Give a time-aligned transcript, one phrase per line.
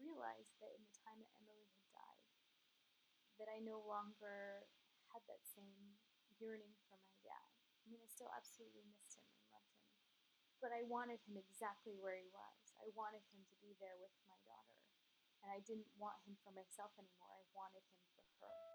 [0.00, 2.24] realized that in the time that Emilie had died,
[3.38, 4.68] that I no longer
[5.12, 6.00] had that same
[6.40, 7.50] yearning for my dad.
[7.84, 9.92] I mean, I still absolutely missed him and loved him,
[10.60, 12.76] but I wanted him exactly where he was.
[12.80, 14.80] I wanted him to be there with my daughter,
[15.44, 17.32] and I didn't want him for myself anymore.
[17.32, 18.69] I wanted him for her.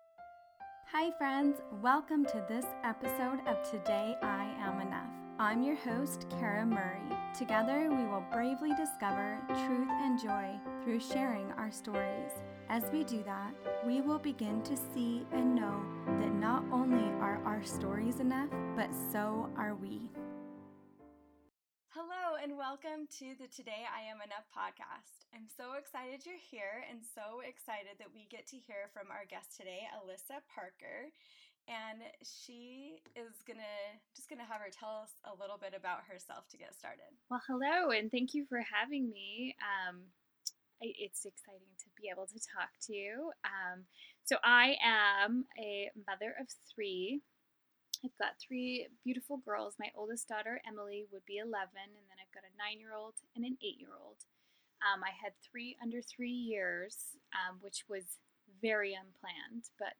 [0.97, 1.57] Hi, friends.
[1.81, 5.09] Welcome to this episode of Today I Am Enough.
[5.37, 7.03] I'm your host, Kara Murray.
[7.37, 10.51] Together, we will bravely discover truth and joy
[10.85, 12.31] through sharing our stories.
[12.69, 13.53] As we do that,
[13.85, 15.83] we will begin to see and know
[16.21, 19.99] that not only are our stories enough, but so are we.
[22.45, 25.25] And welcome to the Today I Am Enough podcast.
[25.33, 29.25] I'm so excited you're here and so excited that we get to hear from our
[29.25, 31.09] guest today, Alissa Parker
[31.65, 36.45] and she is gonna just gonna have her tell us a little bit about herself
[36.53, 37.09] to get started.
[37.33, 39.57] Well, hello, and thank you for having me.
[39.65, 40.05] Um,
[40.85, 43.33] it's exciting to be able to talk to you.
[43.41, 43.89] Um,
[44.21, 47.25] so, I am a mother of three.
[48.05, 49.81] I've got three beautiful girls.
[49.81, 53.17] My oldest daughter, Emilie, would be 11, and then I've got a nine year old
[53.33, 54.21] and an eight year old.
[54.85, 58.21] Um, I had three under three years, um, which was
[58.61, 59.97] very unplanned, but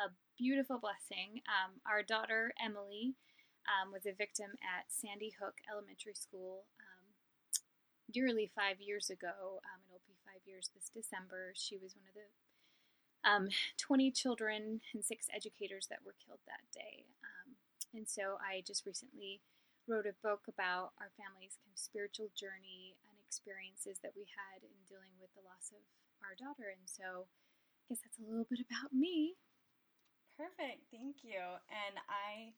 [0.00, 0.08] a
[0.40, 1.44] beautiful blessing.
[1.44, 3.20] Um, our daughter, Emilie,
[3.68, 7.04] um, was a victim at Sandy Hook Elementary School um,
[8.16, 9.60] nearly five years ago.
[9.60, 11.52] Um, it'll be five years this December.
[11.52, 12.32] She was one of the
[13.24, 17.06] um, 20 children and six educators that were killed that day.
[17.22, 17.54] Um,
[17.94, 19.40] and so I just recently
[19.86, 24.62] wrote a book about our family's kind of spiritual journey and experiences that we had
[24.62, 25.82] in dealing with the loss of
[26.22, 26.70] our daughter.
[26.70, 29.34] And so I guess that's a little bit about me.
[30.38, 30.86] Perfect.
[30.94, 31.42] Thank you.
[31.68, 32.54] And I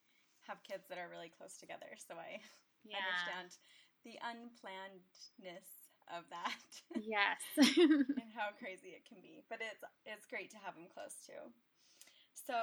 [0.47, 2.39] have kids that are really close together, so I
[2.85, 3.01] yeah.
[3.01, 3.57] understand
[4.05, 6.63] the unplannedness of that.
[7.05, 7.43] Yes.
[7.59, 9.43] and how crazy it can be.
[9.51, 11.41] But it's it's great to have them close too.
[12.35, 12.55] So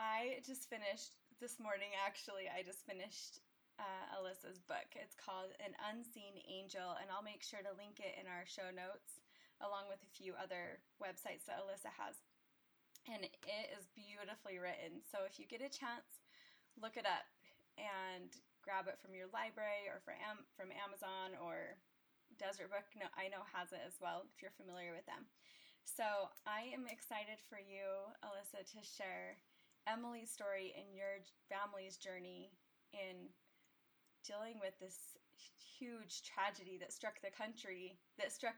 [0.00, 3.40] I just finished this morning actually I just finished
[3.80, 4.88] uh, Alissa's book.
[4.96, 8.68] It's called An Unseen Angel, and I'll make sure to link it in our show
[8.68, 9.20] notes
[9.64, 12.16] along with a few other websites that Alyssa has
[13.08, 15.00] and it is beautifully written.
[15.08, 16.20] So if you get a chance,
[16.76, 17.24] look it up
[17.80, 18.28] and
[18.60, 20.16] grab it from your library or from
[20.52, 21.80] from Amazon or
[22.40, 22.88] Deseret Book.
[22.96, 25.28] No, I know has it as well if you're familiar with them.
[25.84, 29.36] So I am excited for you, Alissa, to share
[29.84, 31.20] Emilie's story and your
[31.52, 32.56] family's journey
[32.96, 33.28] in
[34.24, 35.20] dealing with this
[35.76, 38.56] huge tragedy that struck the country, that struck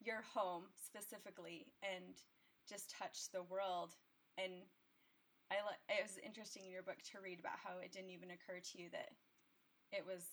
[0.00, 2.20] your home specifically, and
[2.68, 3.96] just touched the world.
[4.36, 4.68] And
[5.52, 8.60] I it was interesting in your book to read about how it didn't even occur
[8.60, 9.12] to you that
[9.92, 10.24] it was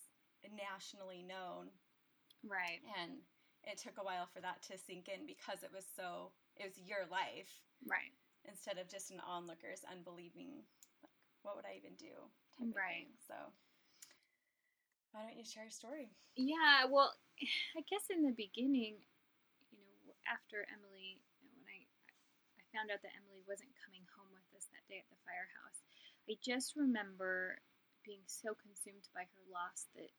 [0.47, 1.75] nationally known.
[2.43, 2.79] Right.
[2.99, 3.19] And
[3.67, 6.79] it took a while for that to sink in because it was so it was
[6.79, 7.51] your life.
[7.83, 8.13] Right.
[8.47, 10.63] Instead of just an onlooker's unbelieving
[11.03, 12.15] like what would I even do?
[12.75, 13.07] right.
[13.27, 13.35] So
[15.11, 16.11] why don't you share a story?
[16.37, 17.11] Yeah, well,
[17.77, 19.01] I guess in the beginning,
[19.71, 21.83] you know, after Emilie when I
[22.59, 25.81] I found out that Emilie wasn't coming home with us that day at the firehouse,
[26.29, 27.59] I just remember
[28.05, 30.13] being so consumed by her loss that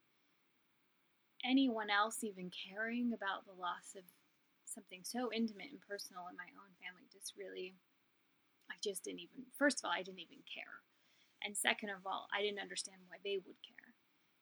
[1.43, 4.03] anyone else even caring about the loss of
[4.65, 7.75] something so intimate and personal in my own family just really
[8.71, 10.79] I just didn't even first of all I didn't even care.
[11.43, 13.91] And second of all I didn't understand why they would care.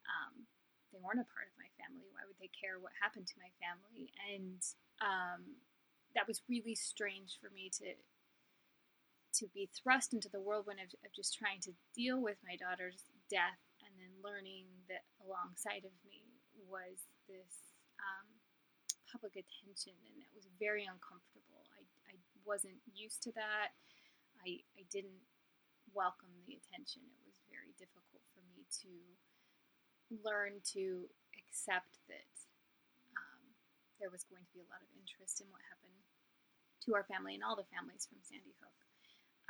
[0.05, 0.45] Um,
[0.93, 2.09] they weren't a part of my family.
[2.13, 4.13] Why would they care what happened to my family?
[4.29, 4.61] And
[5.01, 5.61] um,
[6.13, 7.97] that was really strange for me to
[9.29, 13.05] to be thrust into the whirlwind of, of just trying to deal with my daughter's
[13.29, 16.18] death and then learning that alongside of me
[16.69, 18.29] was this um,
[19.09, 21.65] public attention and that was very uncomfortable.
[21.75, 22.15] I, I
[22.45, 23.75] wasn't used to that.
[24.45, 25.25] I, I didn't
[25.91, 27.03] welcome the attention.
[27.03, 28.93] It was very difficult for me to
[30.23, 32.29] learn to accept that
[33.99, 35.99] there was going to be a lot of interest in what happened
[36.87, 38.79] to our family and all the families from Sandy Hook.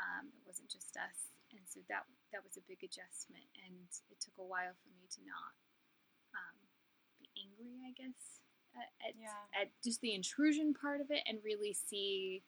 [0.02, 4.18] Um, it wasn't just us, and so that that was a big adjustment, and it
[4.18, 5.54] took a while for me to not
[6.34, 6.59] um,
[7.40, 8.44] angry, I guess,
[8.76, 9.48] at, at, yeah.
[9.56, 12.44] at, just the intrusion part of it, and really see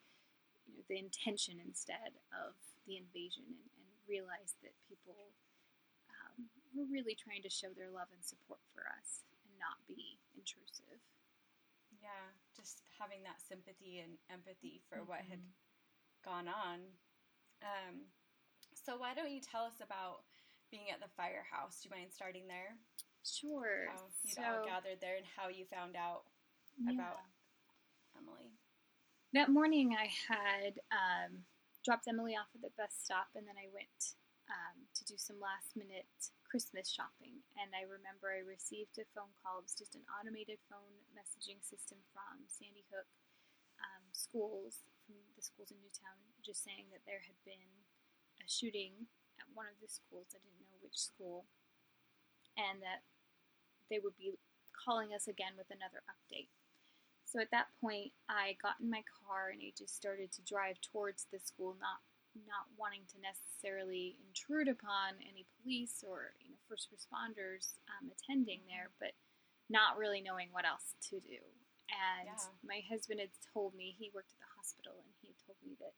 [0.68, 2.54] you know, the intention instead of
[2.88, 5.32] the invasion, and, and realize that people
[6.12, 10.20] um, were really trying to show their love and support for us and not be
[10.36, 11.00] intrusive.
[12.02, 15.10] Yeah, just having that sympathy and empathy for mm-hmm.
[15.10, 16.26] what had mm-hmm.
[16.26, 16.80] gone on.
[17.62, 18.10] Um,
[18.74, 20.26] so, why don't you tell us about
[20.74, 21.82] being at the firehouse?
[21.82, 22.74] Do you mind starting there?
[23.22, 23.90] Sure.
[23.90, 26.26] How you so, all gathered there and how you found out
[26.78, 26.94] yeah.
[26.94, 27.22] about
[28.18, 28.54] Emilie.
[29.34, 31.46] that morning I had um,
[31.86, 34.18] dropped Emilie off at the bus stop, and then I went
[34.50, 36.10] um, to do some last minute
[36.44, 37.40] Christmas shopping.
[37.62, 39.64] And I remember I received a phone call.
[39.64, 43.08] It was just an automated phone messaging system from Sandy Hook
[43.80, 47.70] um, schools, from the schools in Newtown, just saying that there had been
[48.42, 49.08] a shooting
[49.40, 50.34] at one of the schools.
[50.36, 51.48] I didn't know which school.
[52.58, 53.04] And that
[53.90, 54.34] they would be
[54.72, 56.50] calling us again with another update.
[57.26, 60.82] So at that point, I got in my car and I just started to drive
[60.82, 62.04] towards the school, not
[62.48, 68.64] not wanting to necessarily intrude upon any police or you know first responders um, attending
[68.68, 69.12] there, but
[69.68, 71.40] not really knowing what else to do.
[71.92, 72.56] And Yeah.
[72.64, 75.92] my husband had told me he worked at the hospital, and he told me that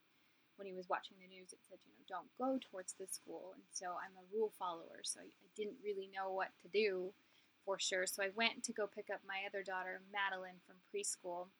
[0.55, 3.53] when he was watching the news, it said, you know, don't go towards the school.
[3.57, 7.13] And so I'm a rule follower, so I, didn't really know what to do
[7.61, 8.09] for sure.
[8.09, 11.53] So I went to go pick up my other daughter, Madeline, from preschool.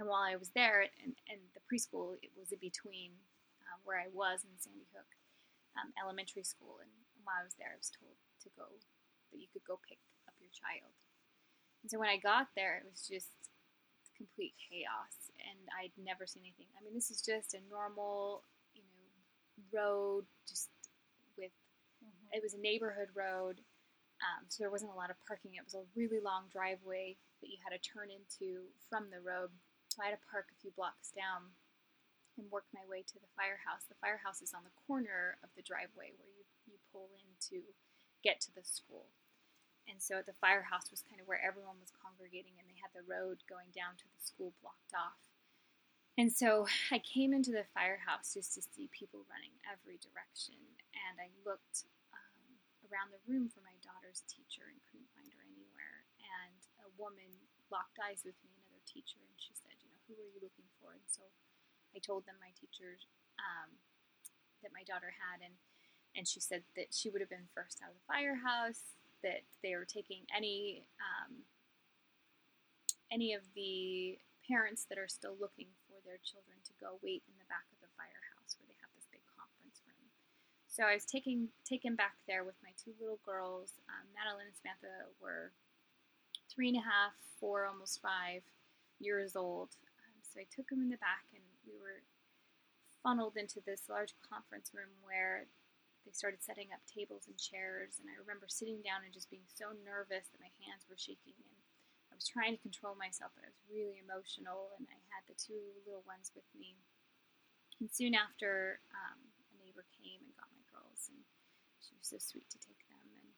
[0.00, 3.12] And while I was there, and, and the preschool, it was in between
[3.68, 5.08] um, where I was in Sandy Hook
[5.76, 6.80] um, Elementary School.
[6.80, 6.88] And
[7.28, 8.72] while I was there, I was told to go,
[9.32, 10.96] that you could go pick up your child.
[11.84, 13.52] And so when I got there, it was just
[14.16, 16.70] complete chaos, and I'd never seen anything.
[16.78, 18.42] I mean, this is just a normal,
[18.74, 19.10] you know,
[19.74, 20.70] road, just
[21.36, 21.52] with
[22.32, 23.62] it was a neighborhood road,
[24.22, 25.58] um, so there wasn't a lot of parking.
[25.58, 29.50] It was a really long driveway that you had to turn into from the road.
[29.90, 31.54] So I had to park a few blocks down
[32.38, 33.86] and work my way to the firehouse.
[33.86, 37.62] The firehouse is on the corner of the driveway where you, you pull in to
[38.22, 39.10] get to the school.
[39.84, 43.04] And so the firehouse was kind of where everyone was congregating, and they had the
[43.04, 45.20] road going down to the school blocked off.
[46.16, 50.56] And so I came into the firehouse just to see people running every direction,
[50.94, 51.84] and I looked
[52.14, 52.44] um,
[52.86, 56.06] around the room for my daughter's teacher and couldn't find her anywhere.
[56.22, 57.28] And a woman
[57.68, 60.70] locked eyes with me, another teacher, and she said, "You know, who are you looking
[60.78, 61.26] for?" And so
[61.92, 62.94] I told them my teacher
[63.42, 63.82] um,
[64.62, 65.58] that my daughter had, and
[66.14, 68.94] and she said that she would have been first out of the firehouse.
[69.24, 71.48] That they are taking any um,
[73.08, 77.36] any of the parents that are still looking for their children to go wait in
[77.40, 80.12] the back of the firehouse where they have this big conference room.
[80.68, 83.80] So I was taking taken back there with my two little girls.
[83.88, 85.56] Um, Madeline and Samantha were
[86.52, 88.44] three and a half, four, almost five
[89.00, 89.72] years old.
[90.04, 92.04] Um, so I took them in the back, and we were
[93.02, 95.46] funneled into this large conference room where
[96.04, 97.98] they started setting up tables and chairs.
[97.98, 101.36] And I remember sitting down and just being so nervous that my hands were shaking.
[101.40, 101.56] And
[102.08, 104.76] I was trying to control myself, but I was really emotional.
[104.76, 105.58] And I had the two
[105.88, 106.76] little ones with me.
[107.82, 109.18] And soon after, um,
[109.50, 111.18] a neighbor came and got my girls, and
[111.82, 113.02] she was so sweet to take them.
[113.18, 113.28] And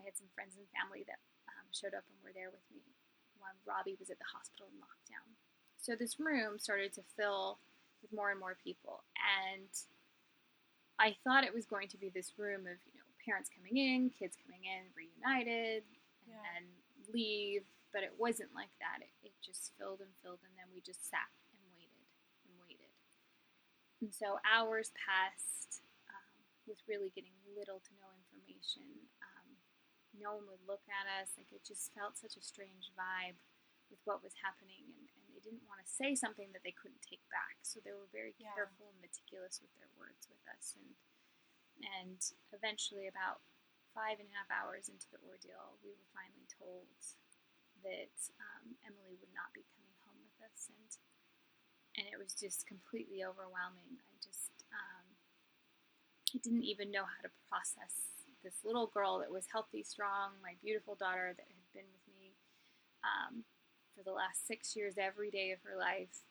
[0.00, 1.20] I had some friends and family that
[1.52, 2.96] um, showed up and were there with me
[3.36, 5.36] when Robbie was at the hospital in lockdown.
[5.76, 7.60] So this room started to fill
[8.00, 9.68] with more and more people, and
[10.98, 14.10] I thought it was going to be this room of you know parents coming in,
[14.10, 16.42] kids coming in, reunited, and Yeah.
[16.42, 16.64] then
[17.12, 17.64] leave.
[17.92, 19.02] But it wasn't like that.
[19.06, 22.06] It, it just filled and filled, and then we just sat and waited
[22.46, 22.90] and waited.
[24.02, 26.34] And so hours passed um,
[26.66, 28.86] with really getting little to no information.
[29.22, 29.46] Um,
[30.18, 31.38] no one would look at us.
[31.38, 33.38] Like it just felt such a strange vibe
[33.90, 35.03] with what was happening, and,
[35.44, 37.60] didn't want to say something that they couldn't take back.
[37.62, 38.54] So they were very Yeah.
[38.56, 40.74] careful and meticulous with their words with us.
[40.76, 40.96] And
[41.82, 42.20] and
[42.52, 43.42] eventually, about
[43.94, 46.88] five and a half hours into the ordeal, we were finally told
[47.82, 50.90] that um, Emilie would not be coming home with us, and
[51.96, 54.00] and it was just completely overwhelming.
[54.00, 55.06] I just um,
[56.34, 57.94] I didn't even know how to process
[58.42, 62.34] this little girl that was healthy, strong, my beautiful daughter that had been with me
[63.02, 63.44] um,
[63.94, 66.26] for the last six years, every day of her life.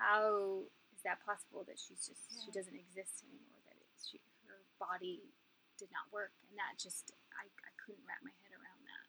[0.00, 0.64] How
[0.96, 3.60] is that possible that she's just she doesn't exist anymore?
[3.68, 5.20] That she her body
[5.78, 9.06] did not work, and that just I, I couldn't wrap my head around that.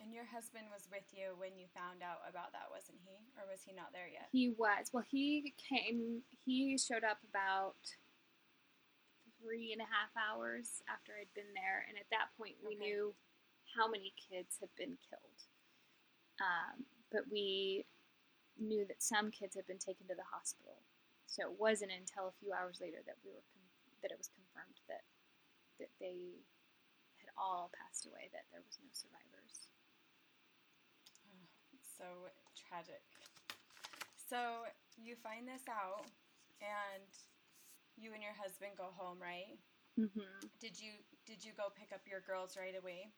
[0.00, 3.20] And your husband was with you when you found out about that, wasn't he?
[3.36, 4.32] Or was he not there yet?
[4.32, 4.88] He was.
[4.96, 7.76] Well, he came, he showed up about
[9.36, 11.84] three and a half hours after I'd been there.
[11.84, 12.84] And at that point, we Okay.
[12.96, 13.12] knew
[13.76, 15.40] how many kids had been killed.
[16.40, 17.84] Um, but we
[18.58, 20.80] knew that some kids had been taken to the hospital.
[21.26, 23.70] So it wasn't until a few hours later that we were con-
[24.02, 25.04] that it was confirmed that
[25.78, 26.42] that they
[27.20, 29.68] had all passed away, that there was no survivors.
[31.24, 31.44] Oh,
[31.96, 32.04] so
[32.56, 33.02] tragic.
[34.16, 34.68] So
[34.98, 36.06] you find this out,
[36.62, 37.10] and
[37.96, 39.58] you and your husband go home, right?
[39.98, 40.46] Mm-hmm.
[40.60, 43.10] Did you did you go pick up your girls right away?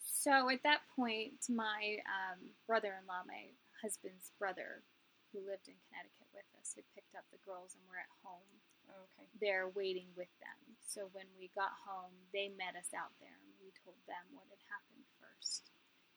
[0.00, 4.84] So at that point, my um, brother-in-law, my husband's brother,
[5.32, 8.50] who lived in Connecticut with us had picked up the girls and were at home
[8.90, 9.30] Oh, okay.
[9.38, 10.58] there waiting with them.
[10.82, 14.50] So when we got home, they met us out there and we told them what
[14.50, 15.70] had happened first.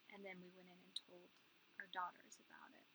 [0.10, 1.30] And then we went in and told
[1.78, 2.88] our daughters about it.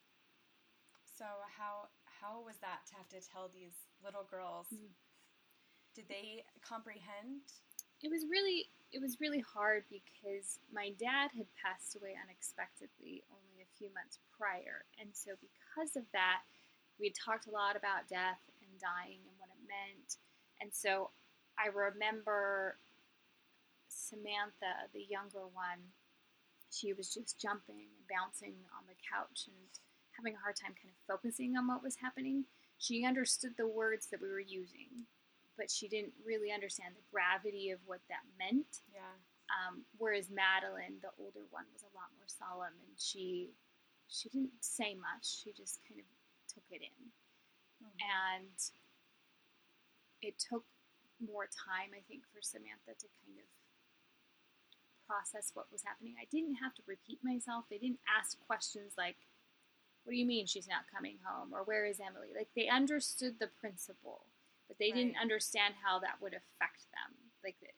[1.06, 4.66] So how how was that to have to tell these little girls?
[4.74, 4.90] Mm.
[5.94, 7.46] Did they comprehend?
[8.02, 13.60] It was really it was really hard because my dad had passed away unexpectedly only
[13.60, 14.88] a few months prior.
[14.96, 16.40] And so because of that,
[16.98, 20.16] we had talked a lot about death and dying and what it meant.
[20.60, 21.10] And so
[21.60, 22.78] I remember
[23.88, 25.92] Samantha, the younger one,
[26.70, 29.68] she was just jumping and bouncing on the couch and
[30.16, 32.44] having a hard time kind of focusing on what was happening.
[32.78, 35.06] She understood the words that we were using,
[35.58, 38.80] but she didn't really understand the gravity of what that meant.
[38.94, 39.12] Yeah.
[39.50, 43.50] Um, whereas Madeline, the older one, was a lot more solemn, and she
[44.08, 45.26] she didn't say much.
[45.26, 46.06] She just kind of
[46.48, 47.12] took it in,
[47.84, 48.00] Mhm.
[48.00, 48.56] and
[50.22, 50.64] it took
[51.20, 53.46] more time, I think, for Samantha to kind of
[55.06, 56.16] process what was happening.
[56.20, 57.68] I didn't have to repeat myself.
[57.68, 59.16] They didn't ask questions like,
[60.04, 63.38] "What do you mean she's not coming home?" or "Where is Emilie?" Like they understood
[63.38, 64.26] the principle,
[64.78, 67.14] they didn't understand how that would affect them.
[67.44, 67.74] Like that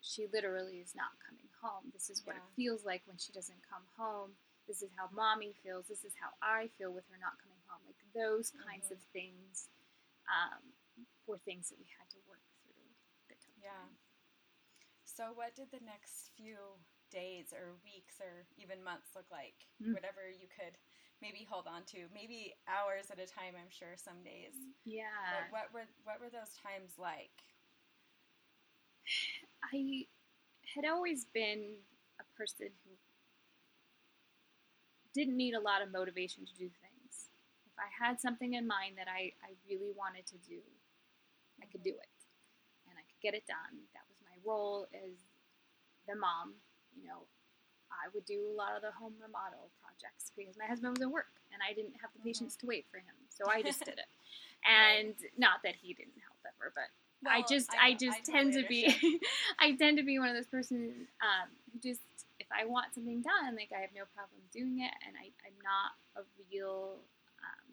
[0.00, 1.90] she literally is not coming home.
[1.92, 2.42] This is what Yeah.
[2.42, 4.36] it feels like when she doesn't come home.
[4.66, 5.86] This is how mommy feels.
[5.88, 7.82] This is how I feel with her not coming home.
[7.86, 8.92] Like those kinds Mhm.
[8.92, 9.68] of things
[10.28, 10.72] um,
[11.26, 12.72] were things that we had to work through.
[13.58, 13.70] Yeah.
[13.70, 13.98] time.
[15.04, 16.56] So what did the next few
[17.10, 19.68] days or weeks or even months look like?
[19.80, 19.92] Mm.
[19.94, 20.78] Whatever you could
[21.22, 22.10] maybe hold on to.
[22.12, 24.58] Maybe hours at a time, I'm sure some days.
[24.84, 25.14] Yeah.
[25.30, 27.32] But what were what were those times like?
[29.62, 30.10] I
[30.74, 31.78] had always been
[32.18, 32.92] a person who
[35.14, 37.30] didn't need a lot of motivation to do things.
[37.66, 40.60] If I had something in mind that I, I really wanted to do,
[41.62, 41.96] I could mm-hmm.
[41.96, 42.18] do it.
[42.88, 43.86] And I could get it done.
[43.94, 45.14] That was my role as
[46.08, 46.58] the mom.
[46.96, 47.24] You know,
[48.02, 51.10] I would do a lot of the home remodel projects because my husband was at
[51.10, 52.24] work and I didn't have the Mhm.
[52.24, 53.14] patience to wait for him.
[53.30, 54.08] So I just did it.
[54.64, 56.86] And not that he didn't help ever, but
[57.28, 58.86] I just I, know- just I tend to be.
[59.58, 62.02] I tend to be one of those persons um, who just
[62.38, 65.58] if I want something done, like I have no problem doing it, and I, I'm
[65.62, 66.98] not a real.
[67.42, 67.68] Um,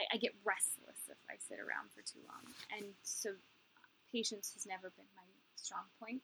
[0.00, 2.44] I, I get restless if I sit around for too long,
[2.76, 3.34] and so
[4.10, 5.24] patience has never been my
[5.56, 6.22] strong point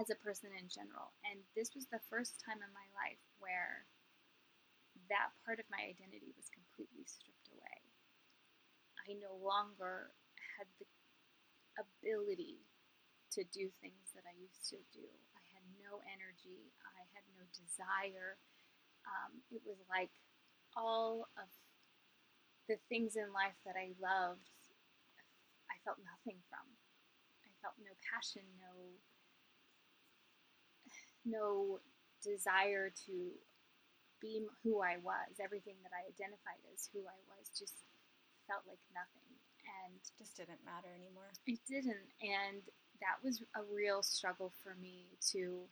[0.00, 1.12] as a person in general.
[1.26, 3.84] And this was the first time in my life where
[5.08, 7.78] that part of my identity was completely stripped away.
[9.04, 10.14] I no longer
[10.56, 10.88] had the
[11.76, 12.62] ability
[13.36, 15.08] to do things that I used to do.
[15.32, 16.72] I had no energy.
[16.84, 18.36] I had no desire.
[19.08, 20.12] Um, it was like
[20.76, 21.48] all of
[22.68, 24.52] the things in life that I loved,
[25.68, 26.64] I felt nothing from.
[27.42, 28.96] I felt no passion, no
[31.24, 31.80] no
[32.22, 33.14] desire to
[34.20, 35.42] be who I was.
[35.42, 37.82] Everything that I identified as who I was just
[38.46, 39.26] felt like nothing.
[39.82, 41.30] And just didn't matter anymore.
[41.46, 42.10] it didn't.
[42.22, 42.62] And
[43.02, 45.66] that was a real struggle for me to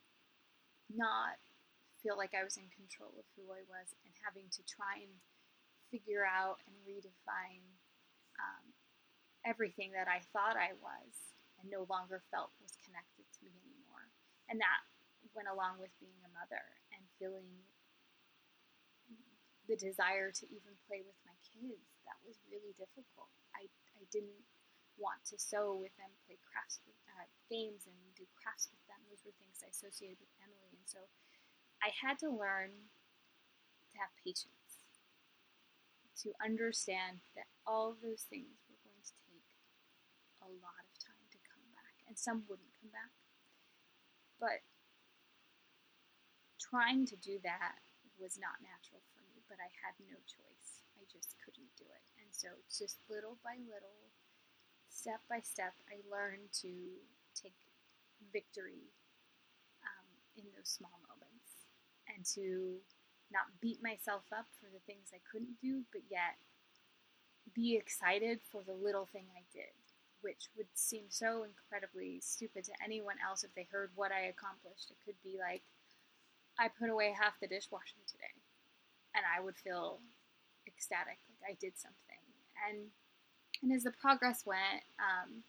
[0.91, 1.39] not
[2.03, 5.15] feel like I was in control of who I was and having to try and
[5.91, 7.67] figure out and redefine
[8.41, 8.65] um,
[9.45, 11.13] everything that I thought I was
[11.61, 14.09] and no longer felt was connected to me anymore.
[14.49, 14.81] And that
[15.35, 16.63] went along with being a mother
[16.95, 17.67] and feeling
[19.71, 21.87] the desire to even play with my kids.
[22.03, 23.31] That was really difficult.
[23.55, 24.43] I, I didn't
[24.99, 28.99] want to sew with them, play crafts with uh, games, and do crafts with them.
[29.07, 31.07] Those were things I associated with Emilie, and so
[31.81, 32.91] I had to learn
[33.91, 34.85] to have patience,
[36.27, 39.49] to understand that all those things were going to take
[40.45, 43.15] a lot of time to come back, and some wouldn't come back.
[44.37, 44.67] But
[46.71, 47.83] trying to do that
[48.23, 50.87] was not natural for me, but I had no choice.
[50.95, 52.05] I just couldn't do it.
[52.23, 54.15] And so just little by little,
[54.89, 56.71] step by step, I learned to
[57.35, 57.59] take
[58.33, 58.93] victory
[59.83, 61.67] um, in those small moments
[62.07, 62.79] and to
[63.33, 66.39] not beat myself up for the things I couldn't do, but yet
[67.55, 69.75] be excited for the little thing I did,
[70.21, 74.91] which would seem so incredibly stupid to anyone else if they heard what I accomplished.
[74.91, 75.63] It could be like,
[76.61, 78.37] I put away half the dishwasher today,
[79.17, 80.05] and I would feel
[80.69, 82.21] ecstatic, like I did something.
[82.69, 82.93] And
[83.65, 85.45] and as the progress went um,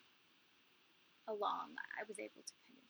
[1.27, 2.87] along, I was able to kind of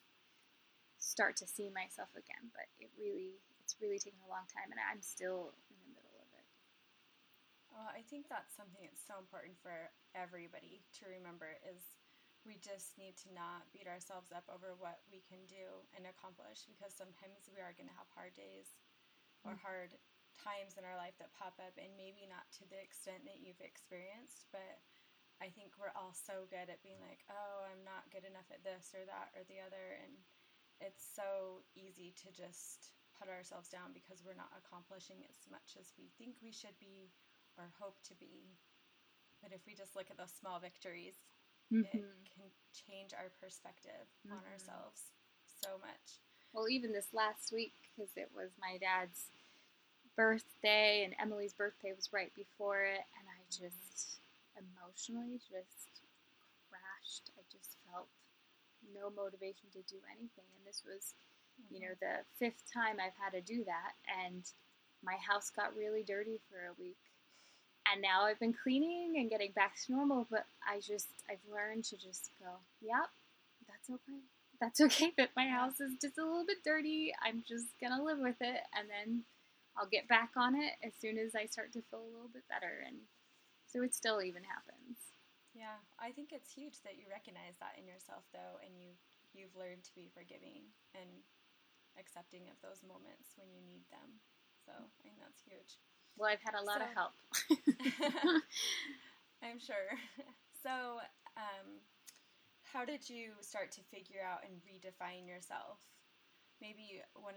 [0.97, 2.53] start to see myself again.
[2.53, 6.17] But it really, it's really taken a long time, and I'm still in the middle
[6.21, 6.47] of it.
[7.81, 9.73] I think that's something that's so important for
[10.13, 12.00] everybody to remember is
[12.45, 16.65] we just need to not beat ourselves up over what we can do and accomplish
[16.65, 18.77] because sometimes we are going to have hard days
[19.45, 19.61] or Mm.
[19.61, 19.91] hard
[20.33, 23.59] times in our life that pop up and maybe not to the extent that you've
[23.61, 24.79] experienced but
[25.41, 28.63] i think we're all so good at being like oh i'm not good enough at
[28.63, 30.13] this or that or the other and
[30.79, 35.93] it's so easy to just put ourselves down because we're not accomplishing as much as
[35.99, 37.11] we think we should be
[37.59, 38.55] or hope to be
[39.43, 41.17] but if we just look at those small victories
[41.71, 42.25] it Mhm.
[42.25, 44.51] can change our perspective on Mhm.
[44.53, 45.11] ourselves
[45.45, 46.19] so much
[46.53, 49.31] Well, even this last week, because it was my dad's
[50.15, 54.19] birthday, and Emilie's birthday was right before it, and I just
[54.57, 56.01] emotionally just
[56.69, 57.31] crashed.
[57.37, 58.09] I just felt
[58.93, 61.15] no motivation to do anything, and this was,
[61.69, 64.51] you know, the fifth time I've had to do that, and
[65.03, 67.10] my house got really dirty for a week.
[67.91, 71.83] And now I've been cleaning and getting back to normal, but I just, I've learned
[71.85, 73.09] to just go, yep,
[73.67, 74.21] that's okay.
[74.61, 77.11] That's okay that my house is just a little bit dirty.
[77.17, 79.25] I'm just gonna live with it, and then
[79.75, 82.45] I'll get back on it as soon as I start to feel a little bit
[82.47, 82.85] better.
[82.85, 83.09] And
[83.65, 85.01] so it still even happens.
[85.57, 88.95] Yeah, I think it's huge that you recognize that in yourself though and you
[89.33, 91.07] you've learned to be forgiving and
[91.95, 94.19] accepting of those moments when you need them.
[94.67, 95.79] So, I think that's huge.
[96.17, 97.13] Well, I've had a lot of help.
[99.43, 99.97] I'm sure.
[100.61, 101.01] So,
[101.41, 101.81] um,
[102.61, 105.81] how did you start to figure out and redefine yourself?
[106.61, 107.33] Maybe one,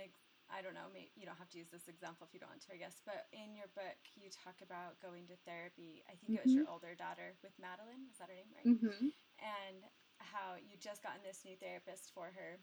[0.53, 2.61] I don't know, maybe you don't have to use this example if you don't want
[2.69, 6.05] to, I guess, but in your book, you talk about going to therapy.
[6.05, 8.13] I think it was your older daughter with Madeline.
[8.13, 8.69] Is that her name, right?
[8.69, 9.09] mm-hmm.
[9.41, 9.89] and
[10.21, 12.61] how you just gotten this new therapist for her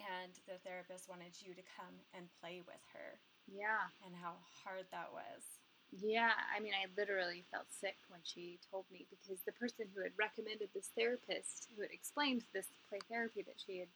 [0.00, 3.88] and the therapist wanted you to come and play with her Yeah.
[4.04, 5.60] and how hard that was
[5.92, 10.02] Yeah, I mean, I literally felt sick when she told me because the person who
[10.02, 13.88] had recommended this therapist, who had explained this play therapy that she had,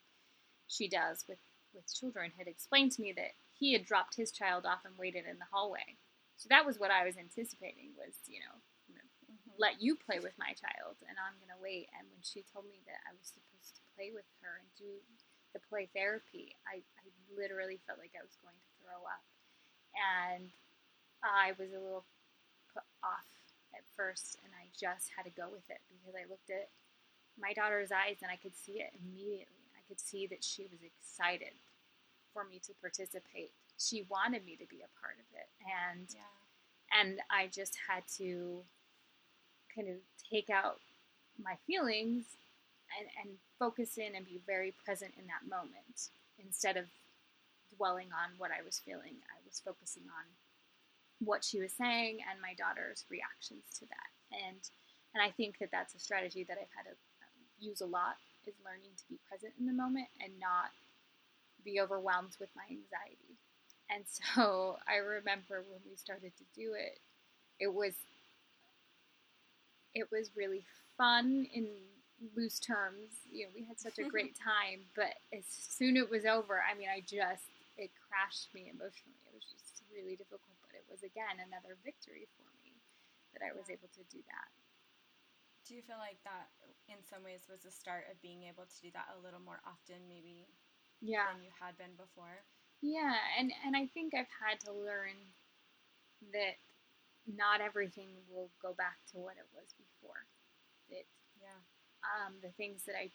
[0.68, 1.38] she does with
[1.74, 5.26] with children, had explained to me that he had dropped his child off and waited
[5.26, 5.98] in the hallway.
[6.36, 8.62] So that was what I was anticipating was, you know,
[9.30, 9.58] Mhm.
[9.58, 11.88] let you play with my child, and I'm gonna wait.
[11.98, 15.00] And when she told me that I was supposed to play with her and do
[15.54, 19.24] the play therapy, I, I literally felt like I was going to throw up,
[19.94, 20.50] and
[21.22, 22.04] I was a little
[22.74, 23.26] put off
[23.72, 26.68] at first, and I just had to go with it because I looked at
[27.38, 29.66] my daughter's eyes and I could see it immediately.
[29.74, 31.58] I could see that she was excited
[32.32, 33.50] for me to participate.
[33.78, 36.34] She wanted me to be a part of it, and yeah
[36.94, 38.62] and I just had to
[39.74, 39.96] kind of
[40.30, 40.78] take out
[41.42, 42.24] my feelings
[42.98, 46.86] and, and focus in and be very present in that moment instead of
[47.76, 49.18] dwelling on what I was feeling.
[49.30, 50.24] I was focusing on
[51.20, 54.10] what she was saying and my daughter's reactions to that.
[54.32, 54.58] And
[55.14, 58.18] and I think that that's a strategy that I've had to um, use a lot
[58.46, 60.74] is learning to be present in the moment and not
[61.64, 63.38] be overwhelmed with my anxiety.
[63.94, 66.98] And so I remember when we started to do it,
[67.60, 67.94] it was
[69.94, 70.64] it was really
[70.96, 71.68] fun in
[72.36, 73.24] loose terms.
[73.30, 76.74] You know, we had such a great time, but as soon it was over, I
[76.76, 79.20] mean, I just it crashed me emotionally.
[79.26, 82.80] It was just really difficult, but it was again another victory for me
[83.34, 83.70] that I was Yeah.
[83.70, 84.48] able to do that.
[85.66, 86.50] do you feel like that
[86.88, 89.60] in some ways was the start of being able to do that a little more
[89.66, 90.46] often maybe
[91.00, 91.26] Yeah.
[91.26, 92.44] than you had been before
[92.82, 95.16] Yeah, and and I think I've had to learn
[96.32, 96.56] that
[97.26, 100.26] not everything will go back to what it was before.
[100.90, 101.06] That
[101.40, 101.60] yeah
[102.04, 103.10] um, the things that I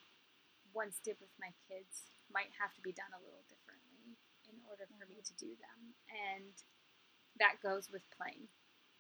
[0.74, 4.18] once did with my kids might have to be done a little differently
[4.50, 5.26] in order for me Mhm.
[5.26, 6.54] to do them, and
[7.38, 8.50] that goes with playing.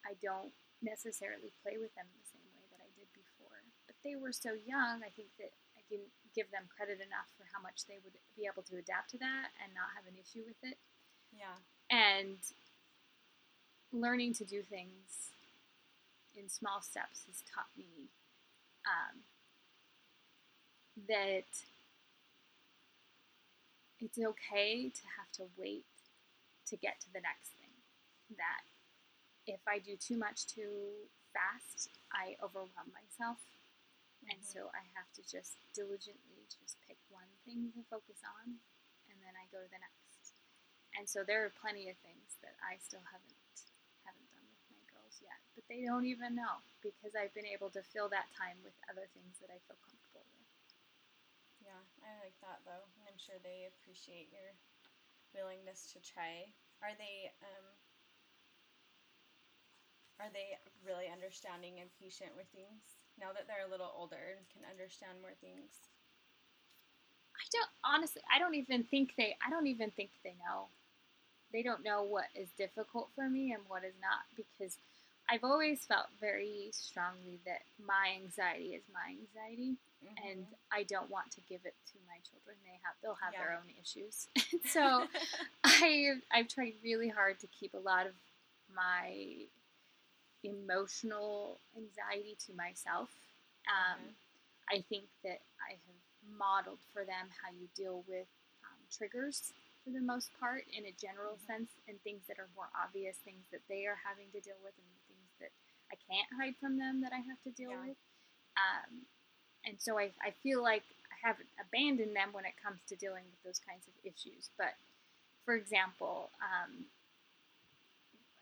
[0.06, 4.16] I don't necessarily play with them the same way that I did before, but they
[4.16, 5.04] were so young.
[5.04, 8.46] I think that I didn't give them credit enough for how much they would be
[8.46, 10.78] able to adapt to that and not have an issue with it
[11.32, 11.58] yeah
[11.90, 12.40] and
[13.92, 15.32] learning to do things
[16.36, 18.10] in small steps has taught me
[18.86, 19.24] um,
[21.08, 21.48] that
[24.00, 25.86] it's okay to have to wait
[26.68, 27.74] to get to the next thing.
[28.38, 28.64] That
[29.48, 33.38] if I do too much too fast, I overwhelm myself.
[34.30, 34.46] And Mhm.
[34.46, 38.60] so I have to just diligently just pick one thing to focus on,
[39.10, 40.34] and then I go to the next.
[40.96, 43.36] And so there are plenty of things that I still haven't
[44.06, 47.70] haven't done with my girls yet, but they don't even know because I've been able
[47.72, 50.39] to fill that time with other things that I feel comfortable with.
[51.70, 54.58] Yeah, I like that though, and I'm sure they appreciate your
[55.38, 56.50] willingness to try.
[56.82, 57.30] Are they?
[57.46, 57.66] Um,
[60.18, 64.50] are they really understanding and patient with things now that they're a little older and
[64.50, 65.94] can understand more things?
[67.38, 68.24] I don't honestly.
[68.34, 69.38] I don't even think they.
[69.46, 70.74] I don't even think they know.
[71.54, 74.78] They don't know what is difficult for me and what is not because
[75.30, 80.28] I've always felt very strongly that my anxiety is my anxiety, mm-hmm.
[80.28, 82.58] and I don't want to give it to my children.
[82.66, 83.46] They have they'll have yeah.
[83.46, 84.28] their own issues.
[84.66, 85.06] so
[85.64, 88.14] I I've tried really hard to keep a lot of
[88.74, 89.46] my
[90.44, 93.10] emotional anxiety to myself.
[93.70, 94.78] Um, mm-hmm.
[94.78, 98.30] I think that I have modeled for them how you deal with
[98.66, 101.66] um, triggers for the most part in a general mm-hmm.
[101.66, 104.74] sense and things that are more obvious, things that they are having to deal with,
[104.78, 104.90] and
[105.92, 107.94] I can't hide from them that I have to deal yeah.
[107.94, 108.00] with.
[108.58, 109.06] Um,
[109.66, 113.26] and so I, I feel like I haven't abandoned them when it comes to dealing
[113.28, 114.50] with those kinds of issues.
[114.58, 114.78] But
[115.44, 116.86] for example, um,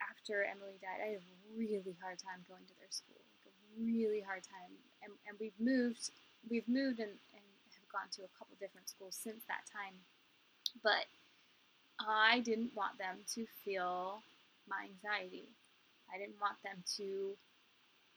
[0.04, 3.56] after Emilie died, I had a really hard time going to their school, like a
[3.80, 4.76] really hard time.
[5.02, 6.12] And, and we've moved,
[6.50, 9.96] we've moved and, and have gone to a couple different schools since that time.
[10.84, 11.08] But
[12.00, 14.22] I didn't want them to feel
[14.68, 15.50] my anxiety.
[16.14, 17.38] I didn't want them to,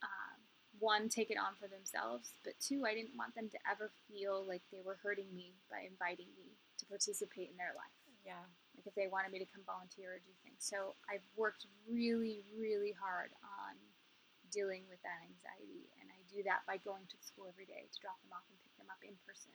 [0.03, 0.39] um,
[0.79, 4.47] one, take it on for themselves, but two, I didn't want them to ever feel
[4.47, 7.99] like they were hurting me by inviting me to participate in their life.
[8.25, 8.47] Yeah
[8.81, 10.65] like if they wanted me to come volunteer or do things.
[10.65, 13.77] So I've worked really, really hard on
[14.49, 17.99] dealing with that anxiety, and I do that by going to school every day to
[18.01, 19.55] drop them off and pick them up in person.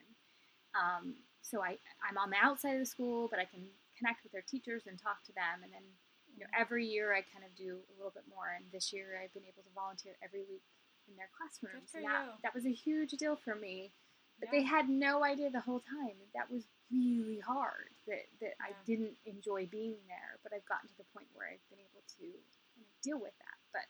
[0.77, 3.65] Um, so I, I'm on the outside of the school, but I can
[3.97, 5.65] connect with their teachers and talk to them.
[5.65, 5.87] And then,
[6.35, 8.51] you know, every year I kind of do a little bit more.
[8.55, 10.67] And this year I've been able to volunteer every week
[11.07, 11.91] in their classrooms.
[11.95, 13.91] that, that was a huge deal for me.
[14.39, 14.59] But yeah.
[14.59, 18.67] they had no idea the whole time that that was really hard that, that yeah.
[18.67, 22.03] I didn't enjoy being there, but I've gotten to the point where I've been able
[22.19, 23.57] to you know, deal with that.
[23.71, 23.87] But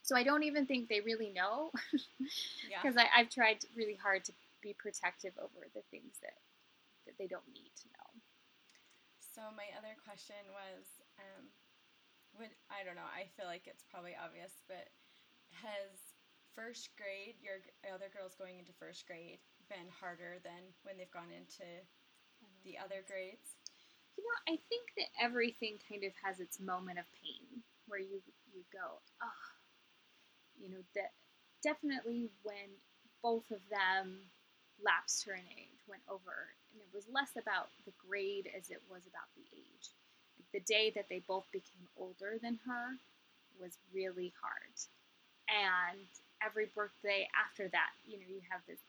[0.00, 3.12] so I don't even think they really know because yeah.
[3.12, 6.40] I've tried really hard to be protective over the things that
[7.04, 8.08] that they don't need to know.
[9.38, 10.82] So my other question was,
[11.16, 11.46] um,
[12.38, 13.06] would I don't know.
[13.06, 14.88] I feel like it's probably obvious, but
[15.62, 16.14] has
[16.54, 21.30] first grade your other girls going into first grade been harder than when they've gone
[21.30, 21.66] into
[22.64, 22.84] the mm-hmm.
[22.84, 23.58] other grades?
[24.16, 28.22] You know, I think that everything kind of has its moment of pain where you
[28.50, 29.44] you go, oh,
[30.58, 31.14] you know, that
[31.62, 32.78] definitely when
[33.22, 34.30] both of them
[34.82, 38.82] lapsed her in age, went over, and it was less about the grade as it
[38.90, 39.90] was about the age.
[40.52, 42.96] The day that they both became older than her
[43.60, 44.76] was really hard.
[45.48, 46.06] And
[46.44, 48.80] every birthday after that, you know, you have this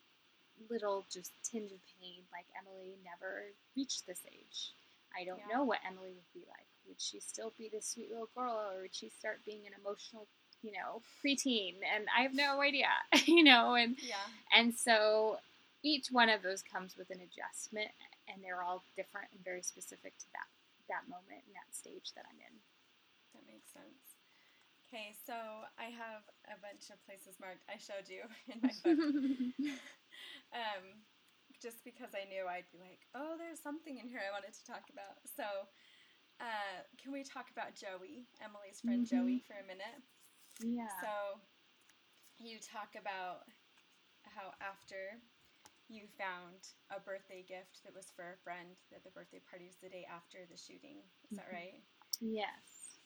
[0.69, 2.23] little just tinge of pain.
[2.31, 4.73] Like Emilie never reached this age.
[5.17, 5.57] I don't yeah.
[5.57, 6.67] know what Emilie would be like.
[6.87, 10.27] Would she still be this sweet little girl, or would she start being an emotional,
[10.61, 11.75] you know, preteen?
[11.95, 12.87] And I have no idea,
[13.25, 13.75] you know.
[13.75, 14.15] And yeah.
[14.55, 15.37] and so
[15.83, 17.89] each one of those comes with an adjustment,
[18.27, 20.47] and they're all different and very specific to that
[20.89, 22.55] that moment and that stage that I'm in.
[23.37, 24.19] That makes sense.
[24.89, 25.37] Okay, so
[25.77, 27.61] I have a bunch of places marked.
[27.69, 28.97] I showed you in my book.
[30.57, 31.05] um,
[31.61, 34.65] just because I knew I'd be like, oh, there's something in here I wanted to
[34.65, 35.21] talk about.
[35.29, 35.45] So,
[36.41, 39.13] uh, can we talk about Joey, Emilie's friend mm-hmm.
[39.13, 40.01] Joey, for a minute?
[40.63, 40.89] Yeah.
[41.05, 41.37] So,
[42.41, 43.45] you talk about
[44.25, 45.21] how after
[45.89, 49.81] you found a birthday gift that was for a friend, that the birthday party was
[49.81, 51.01] the day after the shooting.
[51.25, 51.41] Is mm-hmm.
[51.41, 51.81] that right?
[52.21, 53.01] Yes.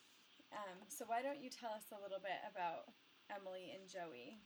[0.52, 2.92] Um, so why don't you tell us a little bit about
[3.32, 4.38] Emilie and Joey?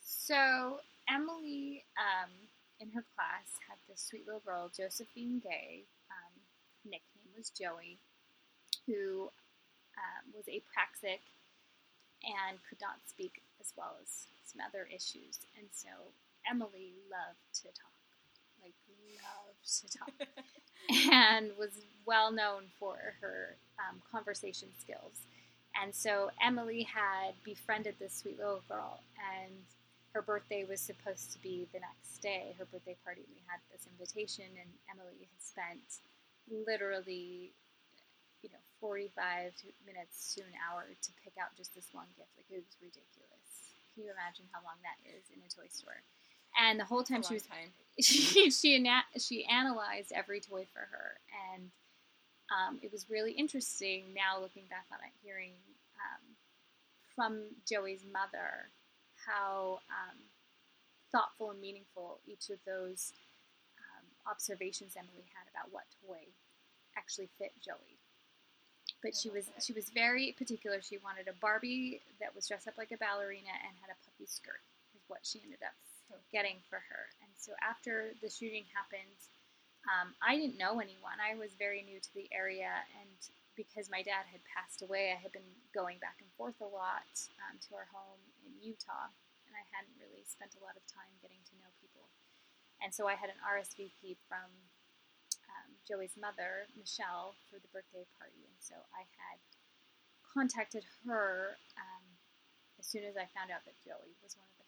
[0.00, 2.30] So Emilie, um,
[2.80, 5.84] in her class, had this sweet little girl, Josephine Gay.
[6.08, 6.34] Um,
[6.86, 7.98] nickname was Joey,
[8.86, 9.28] who
[9.98, 11.26] um, was apraxic
[12.22, 15.42] and could not speak as well as some other issues.
[15.58, 15.90] And so
[16.50, 17.96] Emilie loved to talk,
[18.62, 18.74] like
[19.22, 20.28] loved to talk.
[21.12, 25.26] and was well known for her um, conversation skills.
[25.82, 29.52] And so Emilie had befriended this sweet little girl, and
[30.14, 33.28] her birthday was supposed to be the next day, her birthday party.
[33.28, 36.00] We had this invitation, and Emilie had spent
[36.48, 37.52] literally,
[38.40, 39.52] you know, 45
[39.84, 42.32] minutes to an hour to pick out just this one gift.
[42.40, 43.76] Like, it was ridiculous.
[43.92, 46.00] Can you imagine how long that is in a toy store?
[46.58, 47.72] And the whole time she was time.
[48.00, 48.86] she she
[49.18, 51.20] she analyzed every toy for her,
[51.52, 51.70] and
[52.50, 54.04] um, it was really interesting.
[54.14, 55.52] Now looking back on it, hearing
[55.96, 56.22] um,
[57.14, 58.70] from Joey's mother
[59.26, 60.16] how um,
[61.10, 63.12] thoughtful and meaningful each of those
[63.80, 66.28] um, observations Emilie had about what toy
[66.96, 67.98] actually fit Joey.
[69.02, 69.62] but I she was that.
[69.62, 70.80] she was very particular.
[70.80, 74.26] She wanted a Barbie that was dressed up like a ballerina and had a puffy
[74.26, 74.62] skirt.
[74.94, 75.74] Is what she ended up
[76.32, 77.02] getting for her.
[77.22, 79.18] And so after the shooting happened,
[79.86, 81.22] um, I didn't know anyone.
[81.22, 83.18] I was very new to the area, and
[83.54, 87.06] because my dad had passed away, I had been going back and forth a lot
[87.46, 89.14] um, to our home in Utah,
[89.46, 92.10] and I hadn't really spent a lot of time getting to know people.
[92.82, 94.50] And so I had an RSVP from
[95.54, 99.38] um, Joey's mother, Michelle, for the birthday party, and so I had
[100.34, 102.04] contacted her um,
[102.76, 104.65] as soon as I found out that Joey was one of the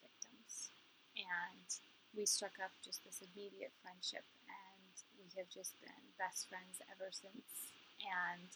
[1.19, 1.69] and
[2.17, 7.11] we struck up just this immediate friendship and we have just been best friends ever
[7.13, 7.75] since.
[8.03, 8.49] And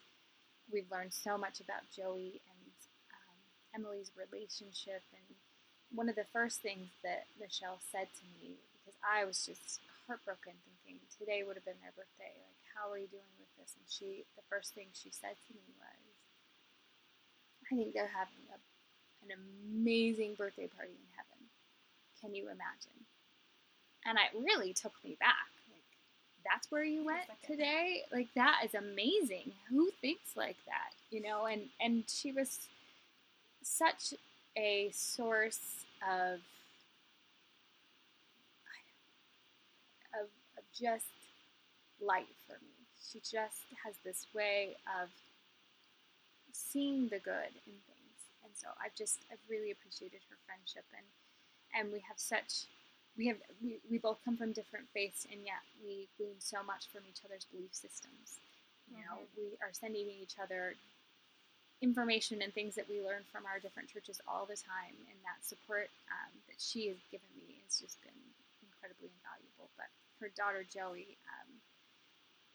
[0.70, 2.74] we've learned so much about joey and
[3.12, 3.36] um,
[3.76, 5.02] emilie's relationship.
[5.12, 5.36] And
[5.90, 10.56] one of the first things that michelle said to me because i was just heartbroken
[10.64, 12.34] thinking today would have been their birthday.
[12.42, 13.76] Like how are you doing with this?
[13.78, 16.02] And she the first thing she said to me was
[17.70, 18.58] i think they're having a,
[19.24, 21.21] an amazing birthday party in heaven
[22.22, 23.04] can you imagine?
[24.06, 25.50] And it really took me back.
[25.68, 25.82] Like,
[26.44, 28.02] that's where you went today?
[28.12, 29.52] Like, that is amazing.
[29.68, 30.94] Who thinks like that?
[31.10, 32.58] You know, and, and she was
[33.62, 34.14] such
[34.56, 36.40] a source of,
[40.14, 41.06] of, of just
[42.00, 42.70] light for me.
[43.10, 45.08] She just has this way of
[46.52, 48.20] seeing the good in things.
[48.44, 51.06] And so I've just, I've really appreciated her friendship and,
[51.74, 52.66] and we have such
[53.16, 56.88] we have we, we both come from different faiths and yet we glean so much
[56.92, 58.38] from each other's belief systems.
[58.90, 59.28] You know Mhm.
[59.36, 60.74] we are sending each other
[61.82, 65.42] information and things that we learn from our different churches all the time and that
[65.44, 68.16] support um, that she has given me has just been
[68.62, 69.68] incredibly invaluable.
[69.76, 69.90] But
[70.22, 71.50] her daughter joey um,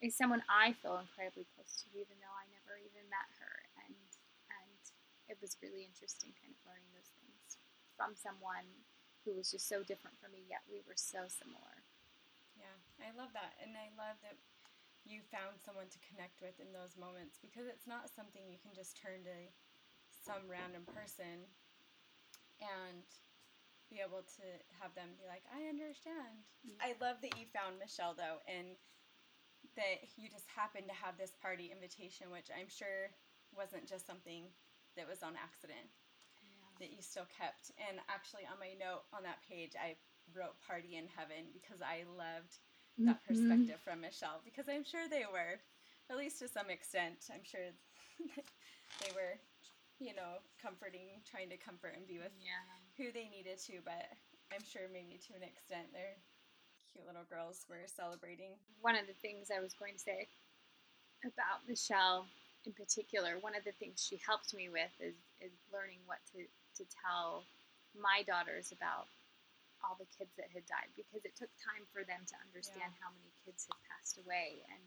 [0.02, 3.54] is someone i feel incredibly close to even though i never even met her.
[3.86, 3.96] And
[4.50, 4.80] and
[5.28, 7.60] it was really interesting kind of learning those things
[8.00, 8.66] from someone
[9.28, 11.84] who was just so different from me, yet we were so similar.
[12.56, 13.60] Yeah, I love that.
[13.60, 14.40] And I love that
[15.04, 18.72] you found someone to connect with in those moments because it's not something you can
[18.72, 19.52] just turn to
[20.08, 21.44] some random person
[22.64, 23.04] and
[23.92, 24.48] be able to
[24.80, 26.48] have them be like, I understand.
[26.80, 28.80] I love that you found Michelle though, and
[29.76, 33.12] that you just happened to have this party invitation, which I'm sure
[33.56, 34.52] wasn't just something
[35.00, 35.88] that was on accident
[36.80, 37.72] that you still kept.
[37.78, 39.96] And actually, on my note on that page, I
[40.34, 42.60] wrote "Party in Heaven" because I loved
[43.00, 43.28] that Mhm.
[43.28, 44.42] perspective from Michelle.
[44.44, 45.60] Because I'm sure they were,
[46.10, 47.72] at least to some extent, I'm sure
[49.00, 49.40] they were,
[50.00, 52.64] you know, comforting, trying to comfort and be with Yeah.
[52.98, 53.82] who they needed to.
[53.82, 54.10] But
[54.52, 56.18] I'm sure maybe to an extent, their
[56.92, 58.58] cute little girls were celebrating.
[58.82, 60.30] One of the things I was going to say
[61.24, 62.28] about Michelle
[62.66, 66.44] in particular, one of the things she helped me with is, is learning what to,
[66.78, 67.44] to tell
[67.98, 69.10] my daughters about
[69.86, 73.14] all the kids that had died because it took time for them to understand how
[73.14, 74.84] many kids had passed away and